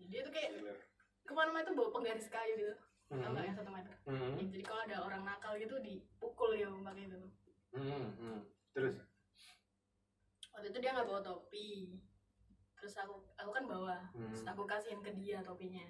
dia 0.00 0.20
tuh 0.22 0.32
kayak 0.32 0.50
Killer. 0.54 0.78
ke 1.20 1.32
mana-mana 1.32 1.62
tuh 1.62 1.76
bawa 1.76 1.92
penggaris 1.92 2.26
kayu 2.26 2.54
gitu 2.56 2.74
Hmm. 3.08 3.24
yang 3.36 3.54
satu 3.54 3.70
meter 3.70 3.94
Hmm. 4.04 4.34
Ya, 4.34 4.44
jadi 4.48 4.64
kalau 4.64 4.80
ada 4.82 4.96
orang 5.02 5.22
nakal 5.22 5.54
gitu 5.56 5.76
dipukul 5.78 6.50
ya 6.52 6.66
pakai 6.68 7.04
itu 7.04 7.20
Hmm. 7.70 8.08
Hmm. 8.16 8.40
Terus. 8.72 8.96
waktu 10.50 10.66
itu 10.68 10.78
dia 10.80 10.90
nggak 10.90 11.06
bawa 11.06 11.20
topi 11.20 12.00
terus 12.78 12.94
aku 12.96 13.14
aku 13.34 13.50
kan 13.50 13.64
bawa 13.64 13.96
Hmm. 14.10 14.28
terus 14.28 14.44
aku 14.44 14.62
kasihin 14.64 15.00
ke 15.00 15.10
dia 15.14 15.38
topinya 15.40 15.84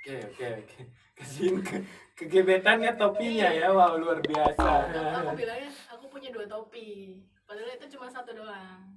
Oke 0.00 0.16
oke 0.24 0.46
oke. 0.58 0.80
Kasihin 1.20 1.60
ke, 1.60 1.76
ke 2.16 2.24
gebetannya 2.26 2.96
topinya 2.96 3.52
ya. 3.52 3.68
Wow 3.68 4.00
luar 4.00 4.16
biasa. 4.18 4.64
Nah, 4.88 5.12
aku 5.20 5.36
bilangnya 5.44 5.68
aku 5.92 6.04
punya 6.08 6.28
dua 6.30 6.46
topi 6.46 7.20
padahal 7.44 7.68
itu 7.70 7.86
cuma 7.90 8.08
satu 8.08 8.32
doang 8.32 8.96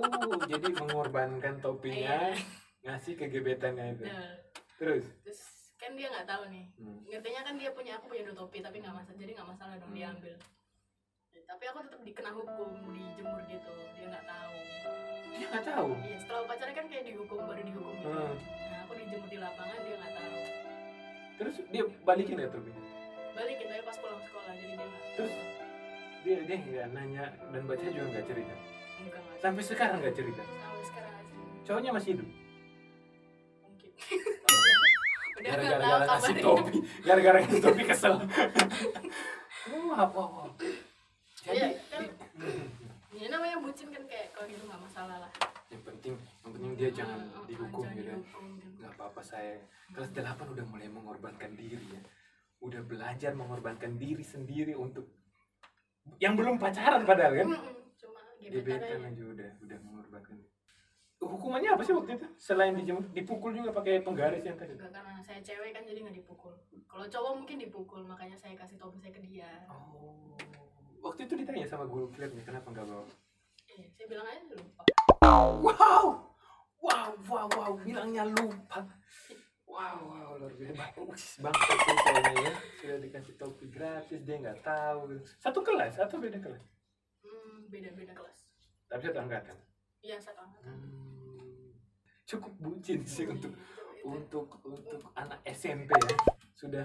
Uh, 0.00 0.32
jadi 0.48 0.64
mengorbankan 0.72 1.60
topinya 1.60 2.32
Iya. 2.32 2.40
ngasih 2.82 3.14
ke 3.14 3.28
gebetannya 3.28 3.92
itu. 3.92 4.02
Nah, 4.02 4.32
Terus. 4.74 5.04
terus 5.20 5.40
kan 5.76 5.92
dia 5.92 6.08
nggak 6.08 6.24
tahu 6.24 6.48
nih 6.48 6.66
Hmm. 6.74 7.04
ngertinya 7.04 7.40
kan 7.42 7.54
dia 7.54 7.70
punya 7.70 7.92
aku 7.94 8.08
punya 8.08 8.24
dua 8.24 8.36
topi 8.38 8.58
tapi 8.58 8.80
nggak 8.80 8.92
masalah 8.92 9.14
jadi 9.14 9.30
nggak 9.30 9.48
masalah 9.48 9.74
dong 9.76 9.92
dia 9.92 10.08
Hmm. 10.08 10.16
ambil 10.16 10.34
tapi 11.50 11.64
aku 11.66 11.78
tetap 11.82 12.00
dikena 12.02 12.30
hukum 12.32 12.68
dijemur 12.88 13.40
gitu 13.44 13.70
dia 13.92 14.06
nggak 14.08 14.24
tahu 14.24 14.54
Dia 15.30 15.46
nggak 15.46 15.64
tahu. 15.66 15.88
iya 16.00 16.16
setelah 16.16 16.40
upacara 16.42 16.70
kan 16.72 16.84
kayak 16.86 17.04
dihukum 17.04 17.38
baru 17.40 17.62
dihukum 17.62 17.92
gitu 17.92 18.08
Hmm. 18.08 18.34
nah 18.66 18.78
aku 18.82 18.92
dijemur 18.96 19.26
di 19.26 19.38
lapangan 19.38 19.78
dia 19.78 19.96
nggak 19.96 20.14
tahu 20.14 20.38
Terus 21.36 21.56
dia 21.66 21.82
balikin 22.02 22.36
ya 22.36 22.48
topinya. 22.48 22.82
balikin 23.32 23.66
tapi 23.66 23.82
pas 23.82 23.96
pulang 23.96 24.20
sekolah 24.22 24.52
jadi 24.52 24.66
dia 24.70 24.86
nggak 24.86 25.02
Terus? 25.12 25.32
Dia 26.20 26.38
dia 26.44 26.56
nggak 26.60 26.88
nanya 26.92 27.24
dan 27.48 27.62
baca 27.64 27.80
juga 27.82 28.06
nggak 28.10 28.26
cerita. 28.26 28.54
enggak 29.00 29.22
Sampai 29.38 29.62
sekarang 29.64 29.96
nggak 29.98 30.14
cerita. 30.14 30.42
sampai 30.44 30.84
sekarang 30.84 31.12
aja 31.14 31.34
Cowoknya 31.62 31.90
masih 31.90 32.10
hidup. 32.12 32.28
mungkin 33.62 33.90
Gara-gara 35.40 35.86
ngasih 36.06 36.34
topi. 36.38 36.76
Gara-gara 37.00 37.36
ngasih 37.40 37.62
topi 37.62 37.82
kesel. 37.82 38.14
Wah, 39.88 40.04
wow, 40.04 40.28
wow. 40.28 40.48
Jadi, 41.50 41.58
Iya, 41.58 41.68
kan. 41.90 42.02
ini 43.10 43.26
namanya 43.26 43.58
bucin 43.58 43.88
kan 43.90 44.02
kayak 44.06 44.26
kalau 44.30 44.46
gitu 44.46 44.62
nggak 44.64 44.80
masalah 44.80 45.16
lah 45.18 45.30
yang 45.66 45.82
penting 45.82 46.14
yang 46.14 46.52
penting 46.52 46.70
dia 46.74 46.90
jangan 46.92 47.18
Hmm, 47.20 47.32
hmm, 47.32 47.46
dihukum 47.46 47.82
jangan 47.84 47.96
gitu 47.96 48.06
ya. 48.06 48.16
gitu. 48.16 48.68
nggak 48.78 48.92
apa-apa 48.94 49.20
saya 49.20 49.54
kelas 49.90 50.10
8 50.10 50.46
udah 50.48 50.64
mulai 50.64 50.88
mengorbankan 50.88 51.50
diri 51.52 51.86
ya 51.90 52.00
udah 52.60 52.80
belajar 52.82 53.32
mengorbankan 53.34 53.96
diri 53.96 54.22
sendiri 54.22 54.74
untuk 54.74 55.10
yang 56.18 56.34
belum 56.34 56.56
pacaran 56.56 57.02
padahal 57.02 57.34
kan 57.34 57.48
cuma 57.96 58.20
gebetan 58.38 58.78
aja 58.78 59.08
aja 59.10 59.22
udah 59.26 59.50
udah 59.60 59.78
mengorbankan 59.80 60.36
hukumannya 61.20 61.70
apa 61.70 61.82
sih 61.82 61.92
waktu 61.92 62.16
itu 62.16 62.26
selain 62.34 62.72
dijemur 62.74 63.04
dipukul 63.10 63.52
juga 63.52 63.70
pakai 63.70 64.00
penggaris 64.00 64.40
yang 64.40 64.56
tadi 64.56 64.72
Enggak 64.72 64.90
karena 64.90 65.20
saya 65.20 65.40
cewek 65.40 65.70
kan 65.70 65.84
jadi 65.84 66.00
nggak 66.00 66.16
dipukul. 66.16 66.56
Kalau 66.88 67.06
cowok 67.06 67.32
mungkin 67.36 67.56
dipukul, 67.60 68.02
makanya 68.02 68.34
saya 68.34 68.56
kasih 68.56 68.80
topi 68.80 68.98
saya 68.98 69.12
ke 69.12 69.20
dia. 69.20 69.46
oh 69.68 70.16
waktu 71.00 71.20
itu 71.26 71.34
ditanya 71.36 71.66
sama 71.66 71.84
guru 71.88 72.08
klubnya 72.12 72.44
kenapa 72.44 72.68
nggak 72.70 72.86
bawa? 72.86 73.04
Eh, 73.72 73.88
saya 73.96 74.06
bilang 74.08 74.26
aja 74.28 74.54
lupa. 74.56 74.82
wow! 75.64 76.30
Wow 76.80 77.12
wow 77.28 77.46
wow 77.52 77.72
bilangnya 77.84 78.24
lupa. 78.24 78.80
Wow 79.68 79.96
wow 80.08 80.30
luar 80.40 80.52
biasa. 80.56 80.84
Bangsa 81.44 81.72
sih 81.76 81.96
kayaknya 82.00 82.32
ya. 82.40 82.54
Sudah 82.80 82.98
dikasih 83.04 83.34
topi 83.36 83.66
gratis 83.68 84.20
dia 84.24 84.36
nggak 84.40 84.64
tahu. 84.64 85.20
Satu 85.36 85.60
kelas 85.60 86.00
atau 86.00 86.16
beda 86.16 86.40
kelas? 86.40 86.64
Hmm, 87.20 87.68
beda-beda 87.68 88.16
kelas. 88.16 88.38
tapi 88.90 89.06
satu 89.06 89.22
angkatan? 89.22 89.54
Iya 90.02 90.18
satu 90.18 90.40
angkatan. 90.42 90.74
Hmm, 90.74 91.70
cukup 92.26 92.52
bucin 92.58 93.06
sih 93.06 93.28
untuk 93.30 93.54
itu. 93.54 94.02
untuk 94.02 94.50
untuk 94.66 95.00
anak 95.14 95.38
SMP 95.46 95.94
ya. 95.94 96.16
Sudah 96.56 96.84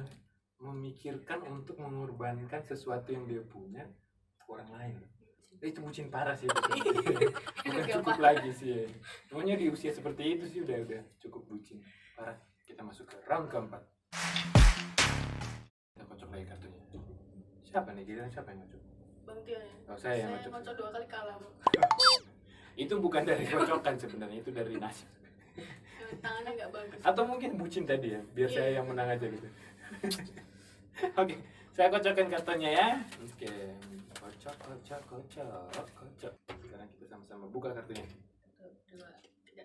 memikirkan 0.76 1.40
untuk 1.48 1.80
mengorbankan 1.80 2.60
sesuatu 2.62 3.10
yang 3.10 3.24
dia 3.26 3.40
punya 3.42 3.88
ke 4.36 4.46
orang 4.46 4.68
lain. 4.70 4.96
Eh, 5.64 5.72
itu 5.72 5.80
bucin 5.80 6.12
parah 6.12 6.36
sih 6.36 6.52
bukan 7.66 7.84
cukup 7.90 8.20
lagi 8.20 8.52
sih. 8.52 8.70
Ya. 8.76 8.86
Pokoknya 9.32 9.56
di 9.56 9.72
usia 9.72 9.90
seperti 9.90 10.36
itu 10.36 10.46
sih 10.46 10.60
udah 10.62 10.84
udah 10.84 11.02
cukup 11.18 11.48
bucin. 11.48 11.80
Parah. 12.14 12.36
Kita 12.62 12.84
masuk 12.84 13.08
ke 13.08 13.16
round 13.26 13.48
keempat. 13.48 13.80
Kita 15.90 16.04
kocok 16.04 16.30
lagi 16.30 16.46
kartunya. 16.46 16.82
Siapa 17.64 17.90
nih? 17.92 18.04
Giliran 18.04 18.30
siapa 18.30 18.52
yang 18.52 18.60
ngocok 18.62 18.82
Bang 19.26 19.40
Tio 19.42 19.58
ya. 19.58 19.74
oh, 19.90 19.98
saya 19.98 20.16
yang 20.22 20.30
Saya 20.38 20.52
kocok. 20.52 20.74
dua 20.76 20.90
kali 20.92 21.08
kalah. 21.08 21.36
Itu 22.84 22.94
bukan 23.00 23.24
dari 23.24 23.48
kocokan 23.48 23.96
sebenarnya 23.96 24.38
itu 24.38 24.52
dari 24.52 24.76
nasib. 24.76 25.08
Tangannya 26.20 26.52
nggak 26.54 26.70
bagus. 26.70 27.00
atau 27.02 27.24
mungkin 27.24 27.56
bucin 27.56 27.88
tadi 27.88 28.14
ya 28.14 28.22
biar 28.30 28.46
Iya. 28.46 28.54
saya 28.54 28.70
yang 28.76 28.86
menang 28.86 29.10
aja 29.10 29.26
gitu 29.26 29.48
oke 31.16 31.36
saya 31.76 31.92
kocokkan 31.92 32.32
kartunya 32.32 32.72
ya. 32.72 32.88
Oke 33.20 33.52
kocok 34.16 34.56
kocok 34.58 35.02
kocok 35.06 35.88
kocok. 35.92 36.34
Sekarang 36.56 36.88
kita 36.96 37.06
sama-sama 37.12 37.46
buka 37.52 37.70
kartunya. 37.72 38.06
Satu, 38.56 38.72
dua, 38.96 39.10
tiga. 39.44 39.64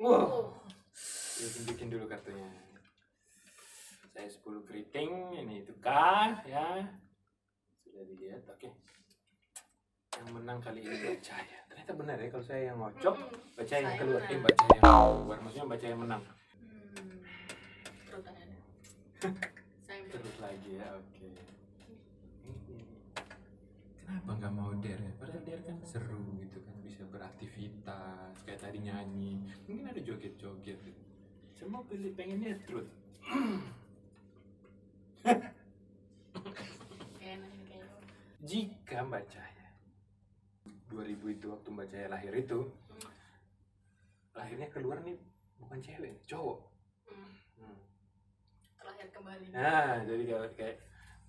wow 0.00 0.48
Oh, 0.48 0.56
tunjukin 1.36 1.92
dulu 1.92 2.08
kartunya. 2.08 2.48
Saya 4.10 4.32
10 4.32 4.64
keriting 4.64 5.12
ini 5.36 5.60
itu 5.60 5.76
K 5.76 5.88
ya. 6.48 6.88
Sudah 7.84 8.02
dilihat 8.02 8.48
oke. 8.48 8.72
Yang 10.16 10.28
menang 10.32 10.58
kali 10.64 10.80
ini 10.80 10.96
baca 10.96 11.36
ya. 11.36 11.60
Ternyata 11.68 11.92
benar 11.92 12.16
ya 12.16 12.28
kalau 12.32 12.40
saya 12.40 12.72
yang 12.72 12.80
ngocok 12.80 13.16
baca 13.52 13.74
yang 13.76 13.84
Saya 13.84 14.00
keluar. 14.00 14.22
menang. 14.24 14.32
eh 14.32 14.40
baca 14.40 14.64
yang 14.64 14.80
keluar 14.80 15.38
maksudnya 15.44 15.68
baca 15.68 15.84
yang 15.84 16.00
menang. 16.00 16.22
Hmm, 19.20 19.36
Lagi 20.36 20.70
ya 20.76 20.88
oke. 20.94 21.28
Kenapa 24.00 24.30
nggak 24.38 24.52
mau 24.54 24.70
dare 24.78 25.02
ya? 25.02 25.12
Padahal 25.18 25.42
dare 25.42 25.62
kan 25.66 25.76
seru 25.82 26.22
gitu 26.38 26.58
kan 26.62 26.76
bisa 26.80 27.02
beraktivitas 27.08 28.34
kayak 28.44 28.60
tadi 28.60 28.78
nyanyi. 28.80 29.42
Mungkin 29.66 29.86
ada 29.86 30.00
joget-joget 30.00 30.78
gitu. 30.78 31.02
semua 31.56 31.80
pilih 31.88 32.12
pengennya 32.12 32.52
truth. 32.68 32.92
Jika 38.46 39.02
Mbak 39.02 39.24
Cahaya 39.26 39.68
2000 40.86 41.34
itu 41.34 41.46
waktu 41.50 41.68
Mbak 41.68 41.86
Cahaya 41.90 42.08
lahir 42.08 42.32
itu 42.36 42.58
Hmm. 42.86 43.10
lahirnya 44.36 44.68
keluar 44.70 45.02
nih 45.02 45.18
bukan 45.58 45.78
cewek 45.82 46.14
cowok 46.24 46.60
Hmm, 49.08 49.22
Hmm. 49.22 49.32
Terlahir 49.32 49.42
kembali. 49.42 49.44
nah 49.52 50.02
jadi 50.02 50.22
kalau 50.24 50.48
kayak 50.52 50.76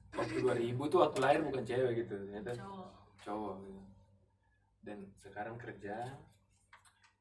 waktu 0.09 0.35
2000 0.39 0.87
tuh 0.87 0.99
waktu 0.99 1.17
lahir 1.19 1.41
bukan 1.43 1.63
cewek 1.63 1.93
gitu 1.97 2.15
ternyata 2.17 2.51
Cowok. 2.55 2.89
cowok 3.19 3.55
gitu. 3.59 3.81
dan 4.81 4.97
sekarang 5.15 5.55
kerja 5.55 5.95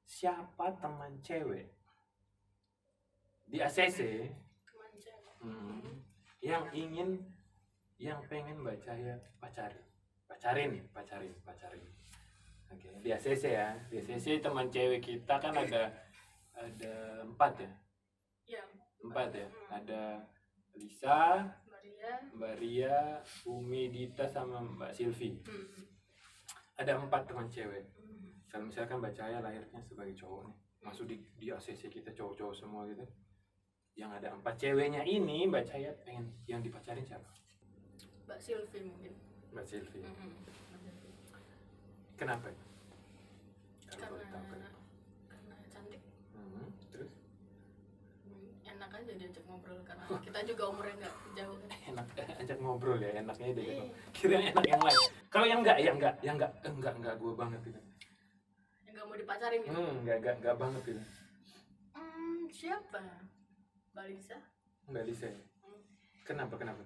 siapa 0.02 0.66
teman 0.76 1.18
cewek 1.20 1.66
di 3.44 3.58
ACC 3.58 3.98
Teman 4.62 4.92
cewek. 4.96 5.34
hmm, 5.40 5.82
yang 6.40 6.64
ingin 6.72 7.10
yang 7.96 8.20
pengen 8.26 8.60
Mbak 8.60 8.80
Cahaya 8.80 9.16
pacarin 9.36 9.82
pacarin 10.26 10.72
pacarin 10.90 11.34
pacarin 11.42 11.84
oke 12.68 12.88
di 13.00 13.08
ACC 13.10 13.44
ya 13.50 13.68
di 13.88 13.98
ACC 13.98 14.38
teman 14.38 14.68
cewek 14.68 15.00
kita 15.00 15.34
kan 15.36 15.52
ada 15.54 15.90
ada 16.54 16.94
empat 17.22 17.52
ya 17.58 17.70
Ya, 18.46 18.62
empat 19.02 19.34
ya 19.34 19.48
ada 19.68 20.22
Lisa 20.76 21.42
Maria. 21.66 22.10
Mbak 22.32 22.54
Ria 22.58 22.98
Umi 23.44 23.88
Dita 23.88 24.24
sama 24.24 24.60
Mbak 24.60 24.92
Silvi 24.92 25.32
Hmm. 25.42 25.66
ada 26.76 26.92
empat 26.96 27.26
teman 27.26 27.48
cewek 27.48 27.84
Hmm. 27.94 28.30
kalau 28.46 28.64
misalkan 28.66 28.98
Mbak 28.98 29.12
Cahaya 29.12 29.40
lahirnya 29.40 29.80
sebagai 29.80 30.14
cowok 30.14 30.46
nih 30.46 30.56
masuk 30.80 31.04
di 31.04 31.16
di 31.34 31.48
ACC 31.48 31.88
kita 31.90 32.12
cowok-cowok 32.12 32.54
semua 32.54 32.84
gitu 32.86 33.02
yang 33.96 34.12
ada 34.12 34.28
empat 34.30 34.54
ceweknya 34.56 35.02
ini 35.02 35.46
Mbak 35.46 35.64
Cahaya 35.66 35.90
pengen 36.02 36.28
yang 36.44 36.60
dipacarin 36.60 37.02
siapa 37.02 37.32
Mbak 38.26 38.38
Silvi 38.38 38.78
mungkin. 38.82 39.12
Mbak 39.50 39.64
Silvi 39.64 39.98
Hmm. 39.98 40.36
Silvi. 40.76 41.10
kenapa 42.14 42.48
kalau 43.86 44.18
Karena 44.18 44.28
tahu 44.28 44.44
kenapa 44.44 44.78
karena 45.26 45.56
cantik. 45.66 46.02
Hmm, 46.32 46.68
terus 46.90 47.12
Hmm, 48.26 48.50
Enak 48.66 48.90
aja 48.92 49.05
diajak 49.16 49.44
ngobrol 49.44 49.80
karena 49.82 50.04
kita 50.20 50.38
juga 50.44 50.62
umurnya 50.66 50.94
nggak 50.98 51.14
jauh 51.34 51.56
kan. 51.58 51.68
enak 51.86 52.06
ajak 52.40 52.58
ngobrol 52.58 52.98
ya 52.98 53.10
enaknya 53.16 53.48
dia 53.52 53.64
Iya. 53.66 53.84
kira 54.12 54.36
enak 54.44 54.64
yang 54.64 54.80
lain 54.80 55.00
kalau 55.26 55.46
yang 55.46 55.60
enggak 55.60 55.76
ya 55.78 55.90
enggak 55.90 56.14
yang 56.20 56.36
enggak 56.36 56.52
enggak 56.62 56.94
enggak 56.94 57.14
gue 57.16 57.32
banget 57.32 57.60
gitu 57.62 57.80
Yang 58.82 58.92
nggak 58.92 59.04
mau 59.04 59.16
dipacarin 59.16 59.60
gitu. 59.60 59.72
hmm 59.72 59.94
enggak 60.00 60.16
enggak 60.18 60.34
enggak 60.36 60.56
banget 60.56 60.82
gitu 60.84 61.02
Hmm, 61.92 62.40
siapa? 62.48 63.00
Mbak 63.92 64.04
Lisa? 64.06 64.38
enggak 64.86 65.04
ya 65.08 65.30
kenapa 66.22 66.54
kenapa 66.54 66.80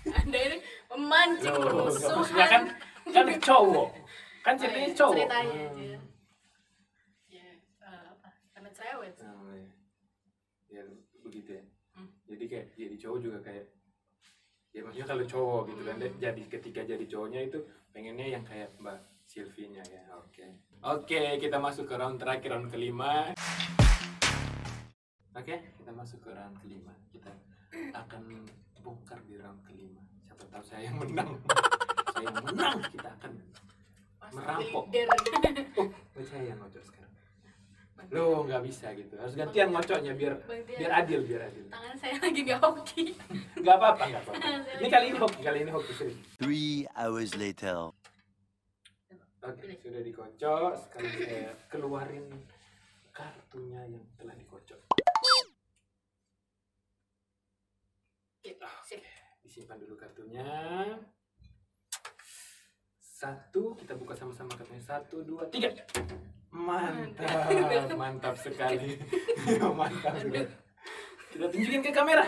Anda 0.20 0.38
ini 0.40 0.58
memancing 0.88 1.54
musuhan. 1.54 2.14
maksudnya 2.16 2.46
kan 2.46 2.62
kan 3.06 3.26
cowok 3.38 3.88
kan 4.40 4.54
ceritanya 4.56 4.80
Oh, 4.80 4.88
iya, 4.88 4.96
cowok 4.96 5.14
Ceritanya 5.18 5.60
Hmm. 5.60 5.68
aja. 5.70 5.98
Ya, 7.28 7.46
eh, 7.84 8.02
apa? 8.08 8.28
Karena 8.50 8.70
cewek. 8.72 9.10
sih. 9.12 9.28
Oh, 9.28 9.52
iya. 9.52 9.68
ya 10.70 10.82
begitu 11.50 11.58
ya. 11.58 11.64
Hmm. 11.98 12.08
jadi 12.30 12.44
kayak 12.46 12.66
jadi 12.78 12.96
cowok 13.02 13.18
juga 13.18 13.38
kayak 13.42 13.66
ya 14.70 14.80
maksudnya 14.86 15.08
kalau 15.10 15.24
cowok 15.26 15.62
gitu 15.74 15.82
kan 15.82 15.96
Hmm. 15.98 16.14
jadi 16.22 16.42
ketika 16.46 16.80
jadi 16.86 17.04
cowoknya 17.10 17.40
itu 17.50 17.58
pengennya 17.90 18.26
yang 18.38 18.44
kayak 18.46 18.70
mbak 18.78 18.98
Silvinya 19.30 19.78
ya 19.86 20.02
oke. 20.18 20.42
Oke 20.82 21.38
kita 21.38 21.62
masuk 21.62 21.86
ke 21.86 21.94
round 21.94 22.18
terakhir 22.18 22.50
round 22.50 22.66
kelima. 22.66 23.30
Oke 25.38 25.54
kita 25.78 25.90
masuk 25.94 26.18
ke 26.26 26.30
round 26.34 26.58
kelima. 26.58 26.90
Kita 27.14 27.30
akan 27.94 28.22
bongkar 28.82 29.22
di 29.26 29.38
round 29.38 29.62
kelima. 29.62 30.02
Siapa 30.26 30.42
tahu 30.50 30.64
saya 30.66 30.82
yang 30.90 30.98
menang. 30.98 31.30
Saya 32.10 32.26
yang 32.26 32.42
menang 32.42 32.78
kita 32.90 33.10
akan 33.22 33.32
Merampok. 34.30 34.84
oh 34.86 36.22
saya 36.22 36.54
yang 36.54 36.58
ngocok 36.62 36.82
lo 38.08 38.48
nggak 38.48 38.62
bisa 38.64 38.90
gitu. 38.96 39.14
Harus 39.20 39.36
gantian 39.36 39.68
ngocoknya 39.68 40.12
biar 40.16 40.34
biar 40.64 40.92
adil 41.04 41.20
biar 41.28 41.52
adil. 41.52 41.64
Tangan 41.68 41.96
saya 42.00 42.16
lagi 42.16 42.40
nggak 42.40 42.60
hoki. 42.64 43.02
nggak 43.60 43.76
apa-apa 43.76 44.02
nggak 44.08 44.22
apa-apa. 44.24 44.48
Ini 44.80 44.88
kali 44.88 45.06
ini 45.12 45.18
hoki. 45.20 45.40
kali 45.44 45.58
ini 45.62 45.70
hoki 45.70 45.92
serius. 45.92 46.18
Three 46.40 46.88
hours 46.96 47.36
later. 47.36 47.92
oke 49.40 49.68
sudah 49.84 50.02
dikocok. 50.04 50.72
Sekarang 50.88 51.12
saya 51.20 51.52
keluarin 51.68 52.26
kartunya 53.12 53.80
yang 53.92 54.04
telah 54.16 54.34
dikocok. 54.36 54.80
Oke, 58.40 58.56
sip. 58.88 59.04
disimpan 59.44 59.76
dulu 59.76 59.94
kartunya. 60.00 60.48
Satu 62.98 63.76
kita 63.76 63.92
buka 64.00 64.16
sama-sama 64.16 64.56
kartunya. 64.56 64.80
Satu 64.80 65.20
dua 65.20 65.44
tiga 65.52 65.68
mantap 66.60 67.88
mantap 68.00 68.34
sekali 68.36 69.00
mantap 69.80 70.14
sekali 70.20 70.44
kita 71.32 71.46
tunjukin 71.48 71.80
ke 71.80 71.90
kamera 71.90 72.26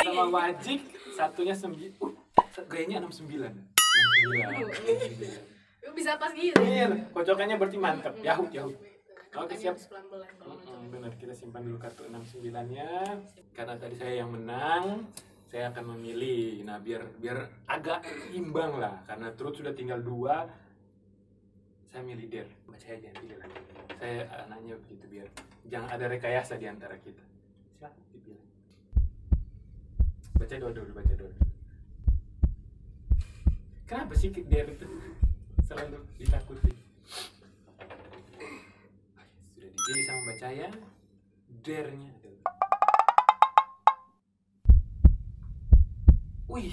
sama 0.00 0.24
wajik 0.30 0.80
satunya 1.12 1.54
sembilan 1.54 1.92
uh, 1.98 2.64
gayanya 2.70 3.02
enam 3.02 3.12
sembilan 3.12 3.52
enam 3.52 4.70
sembilan 4.78 5.58
Lu 5.80 5.96
bisa 5.96 6.14
pas 6.20 6.30
gitu. 6.36 6.60
Iya, 6.60 6.86
kocokannya 7.10 7.56
berarti 7.56 7.78
mantap. 7.80 8.14
Yahut, 8.20 8.46
yahut. 8.54 8.76
Oke, 9.30 9.54
Katanya 9.58 9.74
siap. 9.74 9.76
benar, 10.90 11.12
kita 11.18 11.34
simpan 11.34 11.66
dulu 11.66 11.78
kartu 11.82 12.06
69-nya. 12.06 13.18
Karena 13.54 13.74
tadi 13.74 13.94
saya 13.98 14.22
yang 14.22 14.30
menang, 14.34 15.06
saya 15.50 15.74
akan 15.74 15.98
memilih. 15.98 16.66
Nah, 16.66 16.82
biar 16.82 17.06
biar 17.18 17.46
agak 17.66 18.06
imbang 18.34 18.78
lah. 18.78 19.02
Karena 19.06 19.34
terus 19.34 19.58
sudah 19.58 19.74
tinggal 19.74 19.98
dua, 19.98 20.50
saya 21.90 22.02
milih. 22.06 22.46
Baca 22.70 22.86
aja 22.86 23.10
pilih 23.18 23.36
lagi. 23.42 23.60
Saya 23.98 24.22
eh, 24.24 24.44
nanya 24.46 24.74
begitu 24.86 25.04
biar 25.10 25.28
jangan 25.66 25.90
ada 25.90 26.06
rekayasa 26.06 26.54
di 26.56 26.66
antara 26.70 26.96
kita. 27.02 27.22
Silakan 27.76 28.02
dipilih. 28.14 28.46
Baca 30.38 30.54
doa 30.56 30.72
dulu, 30.72 30.90
baca 30.94 31.14
doa. 31.18 31.34
Kenapa 33.90 34.14
sih 34.14 34.30
Der 34.30 34.70
itu 34.70 34.86
selalu 35.66 35.98
ditakuti? 36.14 36.90
sudah 39.60 39.70
dipilih 39.76 40.04
sama 40.06 40.20
Mbak 40.24 40.36
Cahaya 40.40 40.68
dernya 41.60 42.10
adalah 42.16 42.54
wih 46.48 46.72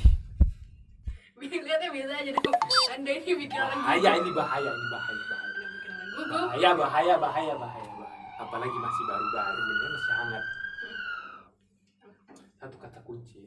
lihatnya 1.41 1.89
biasa 1.93 2.13
aja 2.17 2.31
dong. 2.33 2.59
Anda 2.89 3.11
ini 3.13 3.31
bikin 3.45 3.59
orang 3.61 3.81
bahaya 3.85 4.11
ini 4.17 4.31
bahaya 4.33 4.71
ini 4.73 4.87
bahaya 4.89 5.23
bahaya. 5.29 5.53
Bahaya 6.17 6.71
bahaya 6.73 7.15
bahaya 7.21 7.53
bahaya 7.55 7.91
bahaya. 7.93 8.25
Apalagi 8.41 8.77
masih 8.77 9.03
baru-baru 9.05 9.61
ini 9.61 9.87
masih 9.93 10.13
hangat. 10.17 10.43
Satu 12.57 12.77
kata 12.81 12.99
kunci. 13.05 13.43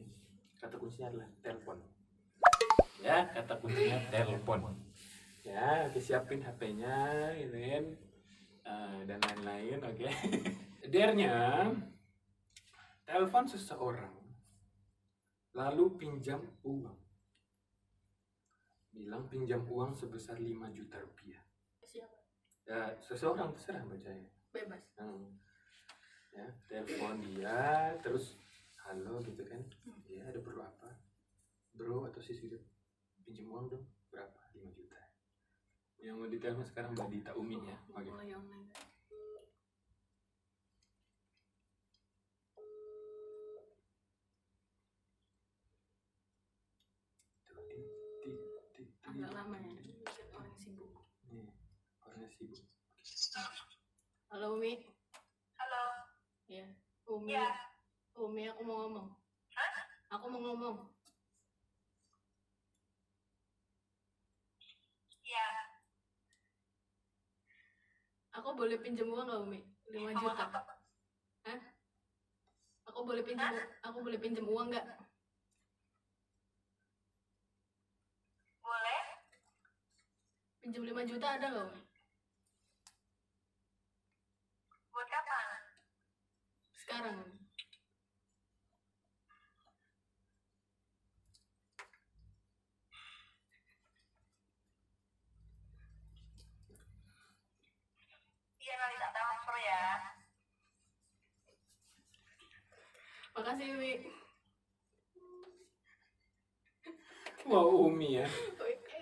Kata 0.63 0.77
kuncinya 0.79 1.07
adalah 1.11 1.29
telepon. 1.43 1.79
Ya 3.03 3.17
kata 3.35 3.55
kuncinya 3.59 3.99
telepon. 4.15 4.61
Ya 5.43 5.91
oke 5.91 5.99
siapin 5.99 6.47
HP-nya 6.47 6.99
ini 7.43 7.61
kan. 7.75 7.87
Eh, 8.71 8.99
dan 9.11 9.19
lain-lain 9.19 9.79
oke. 9.83 10.09
Dernya 10.93 11.67
telepon 13.03 13.45
seseorang 13.51 14.15
lalu 15.51 15.99
pinjam 15.99 16.39
uang 16.63 17.10
bilang 18.91 19.27
pinjam 19.31 19.63
uang 19.71 19.95
sebesar 19.95 20.37
5 20.39 20.47
juta 20.75 20.97
rupiah. 20.99 21.43
Siapa? 21.83 22.21
ya 22.71 22.95
seseorang 23.03 23.51
terserah 23.51 23.83
baca 23.83 24.11
ya. 24.15 24.27
Bebas. 24.55 24.83
Hmm. 24.95 25.35
ya 26.31 26.47
telepon 26.71 27.19
dia 27.27 27.91
terus 27.99 28.39
halo 28.87 29.19
gitu 29.27 29.43
kan. 29.47 29.63
Ya 30.07 30.27
ada 30.27 30.39
perlu 30.39 30.63
apa? 30.63 30.95
Bro 31.75 32.07
atau 32.11 32.23
sis 32.23 32.39
gitu. 32.39 32.59
Pinjam 33.27 33.51
uang 33.51 33.67
dong. 33.71 33.85
Berapa? 34.11 34.39
5 34.55 34.71
juta. 34.79 35.01
Yang 35.99 36.15
mau 36.17 36.29
ditelepon 36.31 36.67
sekarang 36.67 36.91
mbak 36.95 37.09
Dita 37.11 37.33
Umi 37.37 37.59
ya 37.61 37.77
oke. 37.91 38.11
Tuh, 47.47 47.61
tit, 47.69 47.87
tit, 48.25 48.39
tit, 48.41 48.67
tit. 48.75 48.89
Agak 49.05 49.31
lama 49.37 49.57
ya. 49.61 49.71
Bikin 49.77 50.27
orang 50.33 50.57
sibuk. 50.57 50.91
Nih, 51.29 51.53
orangnya 52.01 52.29
sibuk 52.33 52.71
Halo 54.41 54.57
Umi. 54.57 54.73
Halo. 55.61 55.85
Ya. 56.49 56.65
Umi. 57.05 57.29
Ya. 57.29 57.45
Umi 58.17 58.49
aku 58.49 58.65
mau 58.65 58.89
ngomong. 58.89 59.13
Aku 60.09 60.33
mau 60.33 60.41
ngomong. 60.41 60.77
Ya. 65.29 65.45
Aku 68.41 68.57
boleh 68.57 68.81
pinjam 68.81 69.13
uang 69.13 69.29
nggak 69.29 69.45
Umi? 69.45 69.61
5 69.93 70.09
juta. 70.25 70.49
Hah? 71.45 71.61
Aku 72.89 73.05
boleh 73.05 73.21
pinjam 73.21 73.53
aku 73.85 73.99
boleh 74.01 74.17
pinjam 74.17 74.49
uang 74.49 74.73
nggak? 74.73 74.89
Boleh? 78.65 79.03
Pinjam 80.65 80.81
5 80.89 81.11
juta 81.13 81.29
ada 81.29 81.47
nggak 81.53 81.69
Umi? 81.77 81.90
sekarang. 86.91 87.23
Iya, 98.59 98.75
nanti 98.75 98.97
tak 98.99 99.11
transfer 99.15 99.57
ya. 99.63 99.85
Makasih, 103.39 103.71
Wi. 103.79 103.93
Wow, 107.47 107.87
Umi 107.87 108.19
ya. 108.19 108.27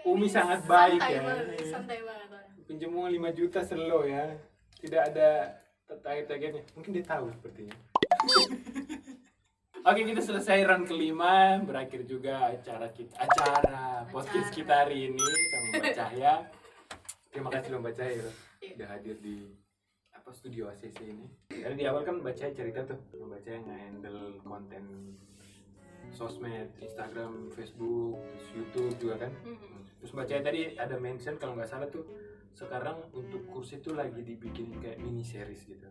Umi 0.05 0.29
sangat 0.29 0.69
baik 0.69 1.01
santai 1.01 1.17
ya. 1.17 1.21
Banget, 1.25 1.65
santai 1.73 1.99
banget. 2.05 2.45
Pinjam 2.69 2.93
uang 2.93 3.09
5 3.17 3.33
juta 3.33 3.65
selo 3.65 4.05
ya. 4.05 4.37
Tidak 4.77 5.03
ada 5.09 5.57
target-targetnya. 5.97 6.63
Mungkin 6.77 6.91
dia 6.93 7.05
tahu 7.05 7.33
sepertinya. 7.33 7.77
Oke 9.89 10.05
kita 10.05 10.21
selesai 10.21 10.69
round 10.69 10.85
kelima 10.85 11.65
berakhir 11.65 12.05
juga 12.05 12.53
acara 12.53 12.93
kita 12.93 13.17
acara 13.17 14.05
podcast 14.13 14.53
kita 14.53 14.85
hari 14.85 15.09
ini 15.09 15.25
sama 15.49 15.67
Mbak 15.73 15.95
Cahya. 15.97 16.35
Terima 17.33 17.49
kasih 17.49 17.69
loh 17.73 17.81
Mbak 17.81 17.95
Cahya 17.97 18.21
loh, 18.21 18.35
Iya. 18.61 18.73
udah 18.77 18.89
hadir 18.93 19.17
di 19.17 19.49
apa 20.13 20.29
studio 20.37 20.69
ACC 20.69 20.99
ini. 21.09 21.25
Karena 21.49 21.73
di 21.73 21.85
awal 21.89 22.05
kan 22.05 22.21
Mbak 22.21 22.37
Cahya 22.37 22.53
cerita 22.53 22.85
tuh, 22.85 23.01
Mbak 23.17 23.41
Cahya 23.41 23.65
nge-handle 23.65 24.45
konten 24.45 24.85
sosmed, 26.13 26.69
Instagram, 26.85 27.49
Facebook, 27.57 28.21
terus 28.37 28.49
YouTube 28.53 28.93
juga 29.01 29.25
kan. 29.25 29.33
Terus 30.05 30.13
Mbak 30.13 30.27
Cahya 30.29 30.43
tadi 30.45 30.61
ada 30.77 30.97
mention 31.01 31.41
kalau 31.41 31.57
nggak 31.57 31.71
salah 31.71 31.89
tuh 31.89 32.05
sekarang 32.59 32.99
untuk 33.15 33.47
kurs 33.47 33.71
itu 33.71 33.95
lagi 33.95 34.19
dibikin 34.19 34.75
kayak 34.83 34.99
mini 34.99 35.23
series 35.23 35.63
gitu. 35.63 35.87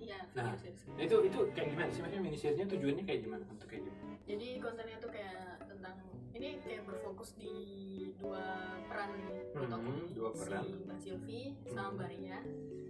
Iya. 0.00 0.24
Nah. 0.32 0.56
serius. 0.56 0.88
Nah, 0.96 1.04
itu 1.04 1.16
itu 1.28 1.38
kayak 1.52 1.68
gimana 1.76 1.88
sih 1.92 2.00
maksudnya 2.00 2.24
mini 2.24 2.38
seriesnya 2.40 2.66
tujuannya 2.72 3.04
kayak 3.04 3.20
gimana 3.28 3.44
untuk 3.44 3.68
kayak 3.68 3.84
gimana? 3.84 4.16
Jadi 4.24 4.48
kontennya 4.64 4.96
tuh 4.96 5.10
kayak 5.12 5.60
tentang 5.68 5.96
ini 6.32 6.48
kayak 6.64 6.82
berfokus 6.88 7.30
di 7.36 7.56
dua 8.16 8.44
peran 8.88 9.12
nih. 9.12 9.28
Hmm, 9.60 10.00
dua 10.16 10.30
peran. 10.32 10.64
Si 10.64 10.72
Mbak 10.88 10.98
Silvi 11.04 11.42
sama 11.68 11.90
Mbak 12.00 12.08
Ria. 12.16 12.38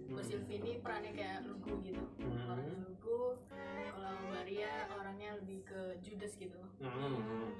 Mbak 0.07 0.25
Silvi 0.25 0.53
ini 0.63 0.71
perannya 0.79 1.11
kayak 1.11 1.37
lugu 1.43 1.73
gitu. 1.83 2.03
Hmm. 2.23 2.47
Orangnya 2.47 2.77
lugu. 2.79 3.21
Kalau 3.91 4.13
Mbak 4.31 4.43
Ria 4.47 4.73
orangnya 4.95 5.29
lebih 5.43 5.59
ke 5.67 5.81
Judas 5.99 6.33
gitu. 6.39 6.59
Hmm. 6.79 7.51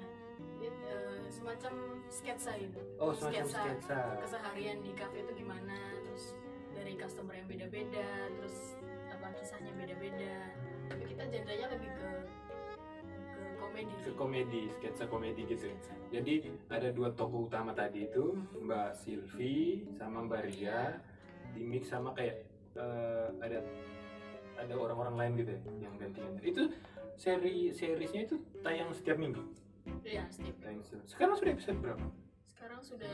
Eh, 0.64 1.26
semacam 1.28 1.72
sketsa 2.08 2.56
gitu. 2.56 2.80
Oh 2.96 3.12
semacam 3.12 3.46
sketsa. 3.46 3.98
keseharian 4.24 4.78
di 4.80 4.92
cafe 4.96 5.20
itu 5.22 5.32
gimana 5.44 5.76
terus 6.06 6.36
dari 6.72 6.92
customer 6.96 7.34
yang 7.36 7.48
beda-beda 7.48 8.08
terus 8.40 8.76
apa 9.12 9.26
kisahnya 9.36 9.72
beda-beda 9.76 10.36
tapi 10.86 11.02
kita 11.08 11.22
genrenya 11.28 11.66
lebih 11.72 11.90
ke 11.98 12.08
ke 13.36 13.42
komedi 13.60 13.94
Ke 14.00 14.12
komedi, 14.16 14.62
sketsa 14.80 15.04
komedi 15.10 15.42
gitu. 15.44 15.66
Sketsa. 15.68 15.92
Jadi 16.14 16.34
ada 16.70 16.88
dua 16.94 17.12
tokoh 17.12 17.50
utama 17.50 17.74
tadi 17.76 18.06
itu 18.08 18.38
Mbak 18.62 18.90
Silvi 18.96 19.84
sama 19.98 20.24
Mbak 20.24 20.42
Ria 20.48 20.96
di 21.52 21.62
mix 21.64 21.90
sama 21.90 22.14
kayak 22.16 22.46
eh, 22.78 23.28
ada 23.42 23.58
ada 24.56 24.74
orang-orang 24.76 25.14
lain 25.20 25.32
gitu 25.44 25.50
ya 25.52 25.60
yang 25.84 25.94
ganti-ganti. 26.00 26.40
Itu 26.48 26.62
seri 27.16 27.72
seriesnya 27.72 28.28
itu 28.28 28.36
tayang 28.64 28.92
setiap 28.92 29.20
minggu. 29.20 29.42
Iya, 30.06 30.24
Steve. 30.30 30.56
Tayang 30.58 30.82
setiap- 30.82 31.06
Sekarang 31.06 31.34
sudah 31.34 31.52
episode 31.52 31.78
berapa? 31.78 32.06
Sekarang 32.46 32.80
sudah 32.82 33.12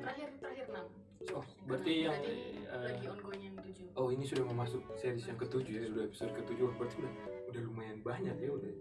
terakhir 0.00 0.28
terakhir 0.40 0.66
6. 0.70 0.86
Oh, 1.34 1.44
berarti 1.66 1.92
yang 2.06 2.14
eh, 2.14 2.62
lagi 2.70 3.04
ongoing 3.10 3.42
yang 3.42 3.56
7. 3.58 3.90
Oh 3.98 4.08
ini 4.08 4.22
sudah 4.22 4.46
mau 4.46 4.62
masuk 4.62 4.80
series 4.94 5.26
yang 5.26 5.36
ketujuh 5.36 5.74
ya, 5.74 5.88
udah 5.90 6.04
episode 6.06 6.32
ketujuh, 6.32 6.70
berarti 6.78 6.96
udah 7.02 7.12
udah 7.50 7.60
lumayan 7.66 7.98
banyak 8.00 8.36
ya 8.38 8.50
udah. 8.54 8.72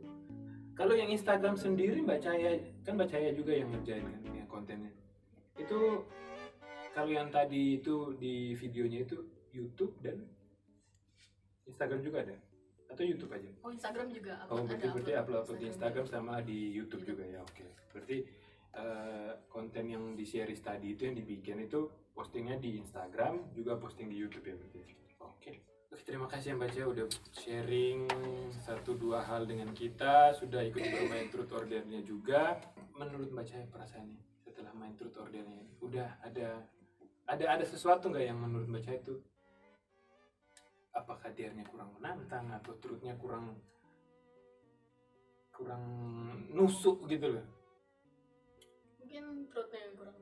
Kalau 0.78 0.94
yang 0.94 1.10
Instagram 1.10 1.58
sendiri 1.58 2.06
Mbak 2.06 2.22
Cahaya, 2.22 2.54
kan 2.86 2.94
Mbak 2.96 3.10
Cahaya 3.10 3.32
juga 3.34 3.52
yang 3.58 3.74
ngerjain 3.74 4.06
kan 4.06 4.22
yang 4.30 4.46
kontennya. 4.46 4.94
Itu 5.58 6.06
kalau 6.94 7.10
yang 7.10 7.34
tadi 7.34 7.82
itu 7.82 8.14
di 8.22 8.54
videonya 8.54 9.02
itu 9.02 9.18
YouTube 9.50 9.98
dan 10.06 10.22
Instagram 11.66 12.06
juga 12.06 12.22
ada? 12.22 12.38
Atau 12.88 13.04
YouTube 13.04 13.32
aja? 13.36 13.50
Oh, 13.62 13.72
Instagram 13.72 14.08
juga 14.10 14.34
Oh 14.48 14.64
upload, 14.64 14.68
berarti 14.68 14.84
ada 14.84 14.94
berarti 14.96 15.14
upload 15.14 15.42
upload 15.44 15.60
di 15.60 15.68
Instagram 15.70 16.06
juga. 16.08 16.16
sama 16.16 16.34
di 16.42 16.60
YouTube 16.72 17.04
YouTube. 17.04 17.20
juga 17.20 17.24
ya 17.28 17.40
oke. 17.44 17.66
Berarti 17.94 18.18
eh, 18.78 19.32
konten 19.50 19.84
yang 19.90 20.04
di 20.16 20.26
series 20.26 20.62
tadi 20.64 20.88
itu 20.96 21.02
yang 21.06 21.16
dibikin 21.18 21.58
itu 21.62 21.82
postingnya 22.14 22.58
di 22.58 22.82
Instagram 22.82 23.54
juga 23.54 23.78
posting 23.78 24.10
di 24.10 24.18
YouTube 24.18 24.46
ya 24.50 24.56
berarti. 24.58 24.80
Oke. 25.22 25.54
Oke, 25.88 26.04
terima 26.04 26.28
kasih 26.28 26.54
ya 26.54 26.56
Mbak 26.60 26.70
Cia 26.74 26.86
udah 26.90 27.06
sharing 27.32 28.00
satu 28.60 28.98
dua 29.00 29.24
hal 29.24 29.48
dengan 29.48 29.72
kita, 29.72 30.36
sudah 30.36 30.60
ikut 30.66 30.84
bermain 30.84 31.32
truth 31.32 31.54
ordernya 31.56 32.04
juga. 32.04 32.60
Menurut 32.98 33.32
Mbak 33.32 33.46
Cia 33.46 33.64
perasaannya 33.70 34.20
setelah 34.44 34.74
main 34.76 34.94
truth 35.00 35.16
ordernya, 35.16 35.64
udah 35.80 36.10
ada 36.26 36.66
ada 37.28 37.46
ada 37.60 37.66
sesuatu 37.68 38.10
nggak 38.12 38.26
yang 38.26 38.40
menurut 38.40 38.68
Mbak 38.68 38.82
Cia 38.84 38.96
itu 39.00 39.16
apakah 40.98 41.30
dia 41.38 41.54
kurang 41.70 41.94
menantang 41.98 42.50
atau 42.50 42.74
truthnya 42.82 43.14
kurang 43.22 43.58
kurang 45.54 45.84
nusuk 46.54 47.10
gitu 47.10 47.34
loh. 47.34 47.46
Mungkin 49.02 49.50
truthnya 49.50 49.80
yang 49.90 49.96
kurang. 49.98 50.18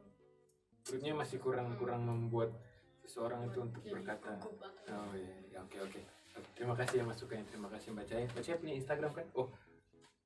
Truthnya 0.86 1.14
masih 1.18 1.38
kurang 1.44 1.68
kurang 1.76 2.08
membuat 2.08 2.56
seseorang 3.04 3.52
itu 3.52 3.60
untuk 3.62 3.84
jadi 3.84 4.00
berkata. 4.00 4.40
oh 4.40 5.14
iya 5.16 5.36
iya, 5.52 5.58
oke 5.60 5.78
oke. 5.84 6.02
Oke, 6.36 6.50
terima 6.56 6.76
kasih 6.76 7.00
ya 7.00 7.06
masukannya 7.08 7.46
terima 7.48 7.70
kasih 7.72 7.96
mbak 7.96 8.06
Cahaya 8.12 8.28
mbak 8.28 8.44
Cahaya 8.44 8.60
punya 8.60 8.76
Instagram 8.76 9.12
kan? 9.16 9.28
Oh 9.36 9.48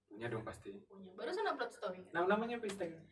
punya 0.10 0.26
dong 0.30 0.46
pasti. 0.46 0.74
Punya. 0.90 1.12
Barusan 1.14 1.46
upload 1.46 1.72
story. 1.74 2.02
nama 2.14 2.26
namanya 2.26 2.58
apa 2.58 2.66
Instagram? 2.66 3.04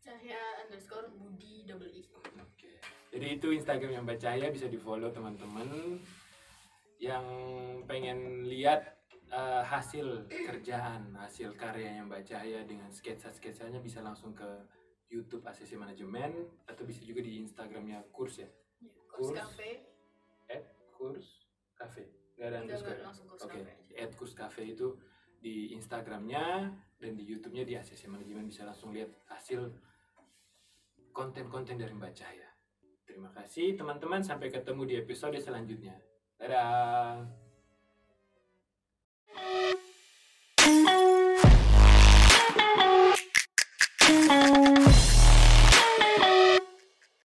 Cahya 0.00 0.40
underscore 0.64 1.08
Budi 1.12 1.68
double 1.68 1.92
I. 1.92 2.02
oke. 2.40 2.72
Jadi 3.08 3.26
itu 3.40 3.48
Instagram 3.52 3.90
yang 3.92 4.04
mbak 4.04 4.20
Cahaya 4.20 4.48
bisa 4.52 4.68
di 4.68 4.76
follow 4.80 5.08
teman-teman 5.12 6.00
yang 6.98 7.24
pengen 7.86 8.42
lihat 8.44 8.98
eh, 9.30 9.62
hasil 9.64 10.26
kerjaan 10.28 11.14
hasil 11.14 11.54
karyanya 11.54 12.02
mbak 12.04 12.26
Cahaya 12.26 12.66
dengan 12.66 12.90
sketsa-sketsanya 12.90 13.78
bisa 13.78 14.02
langsung 14.02 14.34
ke 14.34 14.46
YouTube 15.08 15.46
ACC 15.46 15.78
Manajemen 15.78 16.34
atau 16.68 16.84
bisa 16.84 17.00
juga 17.02 17.24
di 17.24 17.40
Instagramnya 17.40 18.02
Kurs 18.12 18.38
ya 18.38 18.50
Ya, 18.78 18.90
Kurs 19.10 19.30
Kurs. 19.30 19.38
Cafe. 19.38 19.70
at 20.46 20.64
Kurs 20.94 21.28
Cafe 21.74 22.04
nggak 22.38 22.48
ada 22.54 22.58
underscore 22.62 22.94
ya? 22.94 23.10
Oke, 23.42 23.58
aja. 23.66 23.72
at 23.98 24.10
Kurs 24.14 24.34
Cafe 24.34 24.62
itu 24.70 24.94
di 25.38 25.74
Instagramnya 25.74 26.70
dan 26.98 27.12
di 27.14 27.22
YouTube-nya 27.26 27.62
di 27.66 27.74
ACC 27.74 28.06
Manajemen 28.06 28.46
bisa 28.46 28.62
langsung 28.66 28.90
lihat 28.94 29.10
hasil 29.26 29.70
konten-konten 31.10 31.78
dari 31.78 31.94
Mbak 31.94 32.14
Cahaya. 32.14 32.46
Terima 33.02 33.30
kasih 33.34 33.74
teman-teman, 33.74 34.22
sampai 34.22 34.50
ketemu 34.54 34.82
di 34.86 34.94
episode 34.98 35.34
selanjutnya. 35.38 35.94
Dadah. 36.40 37.26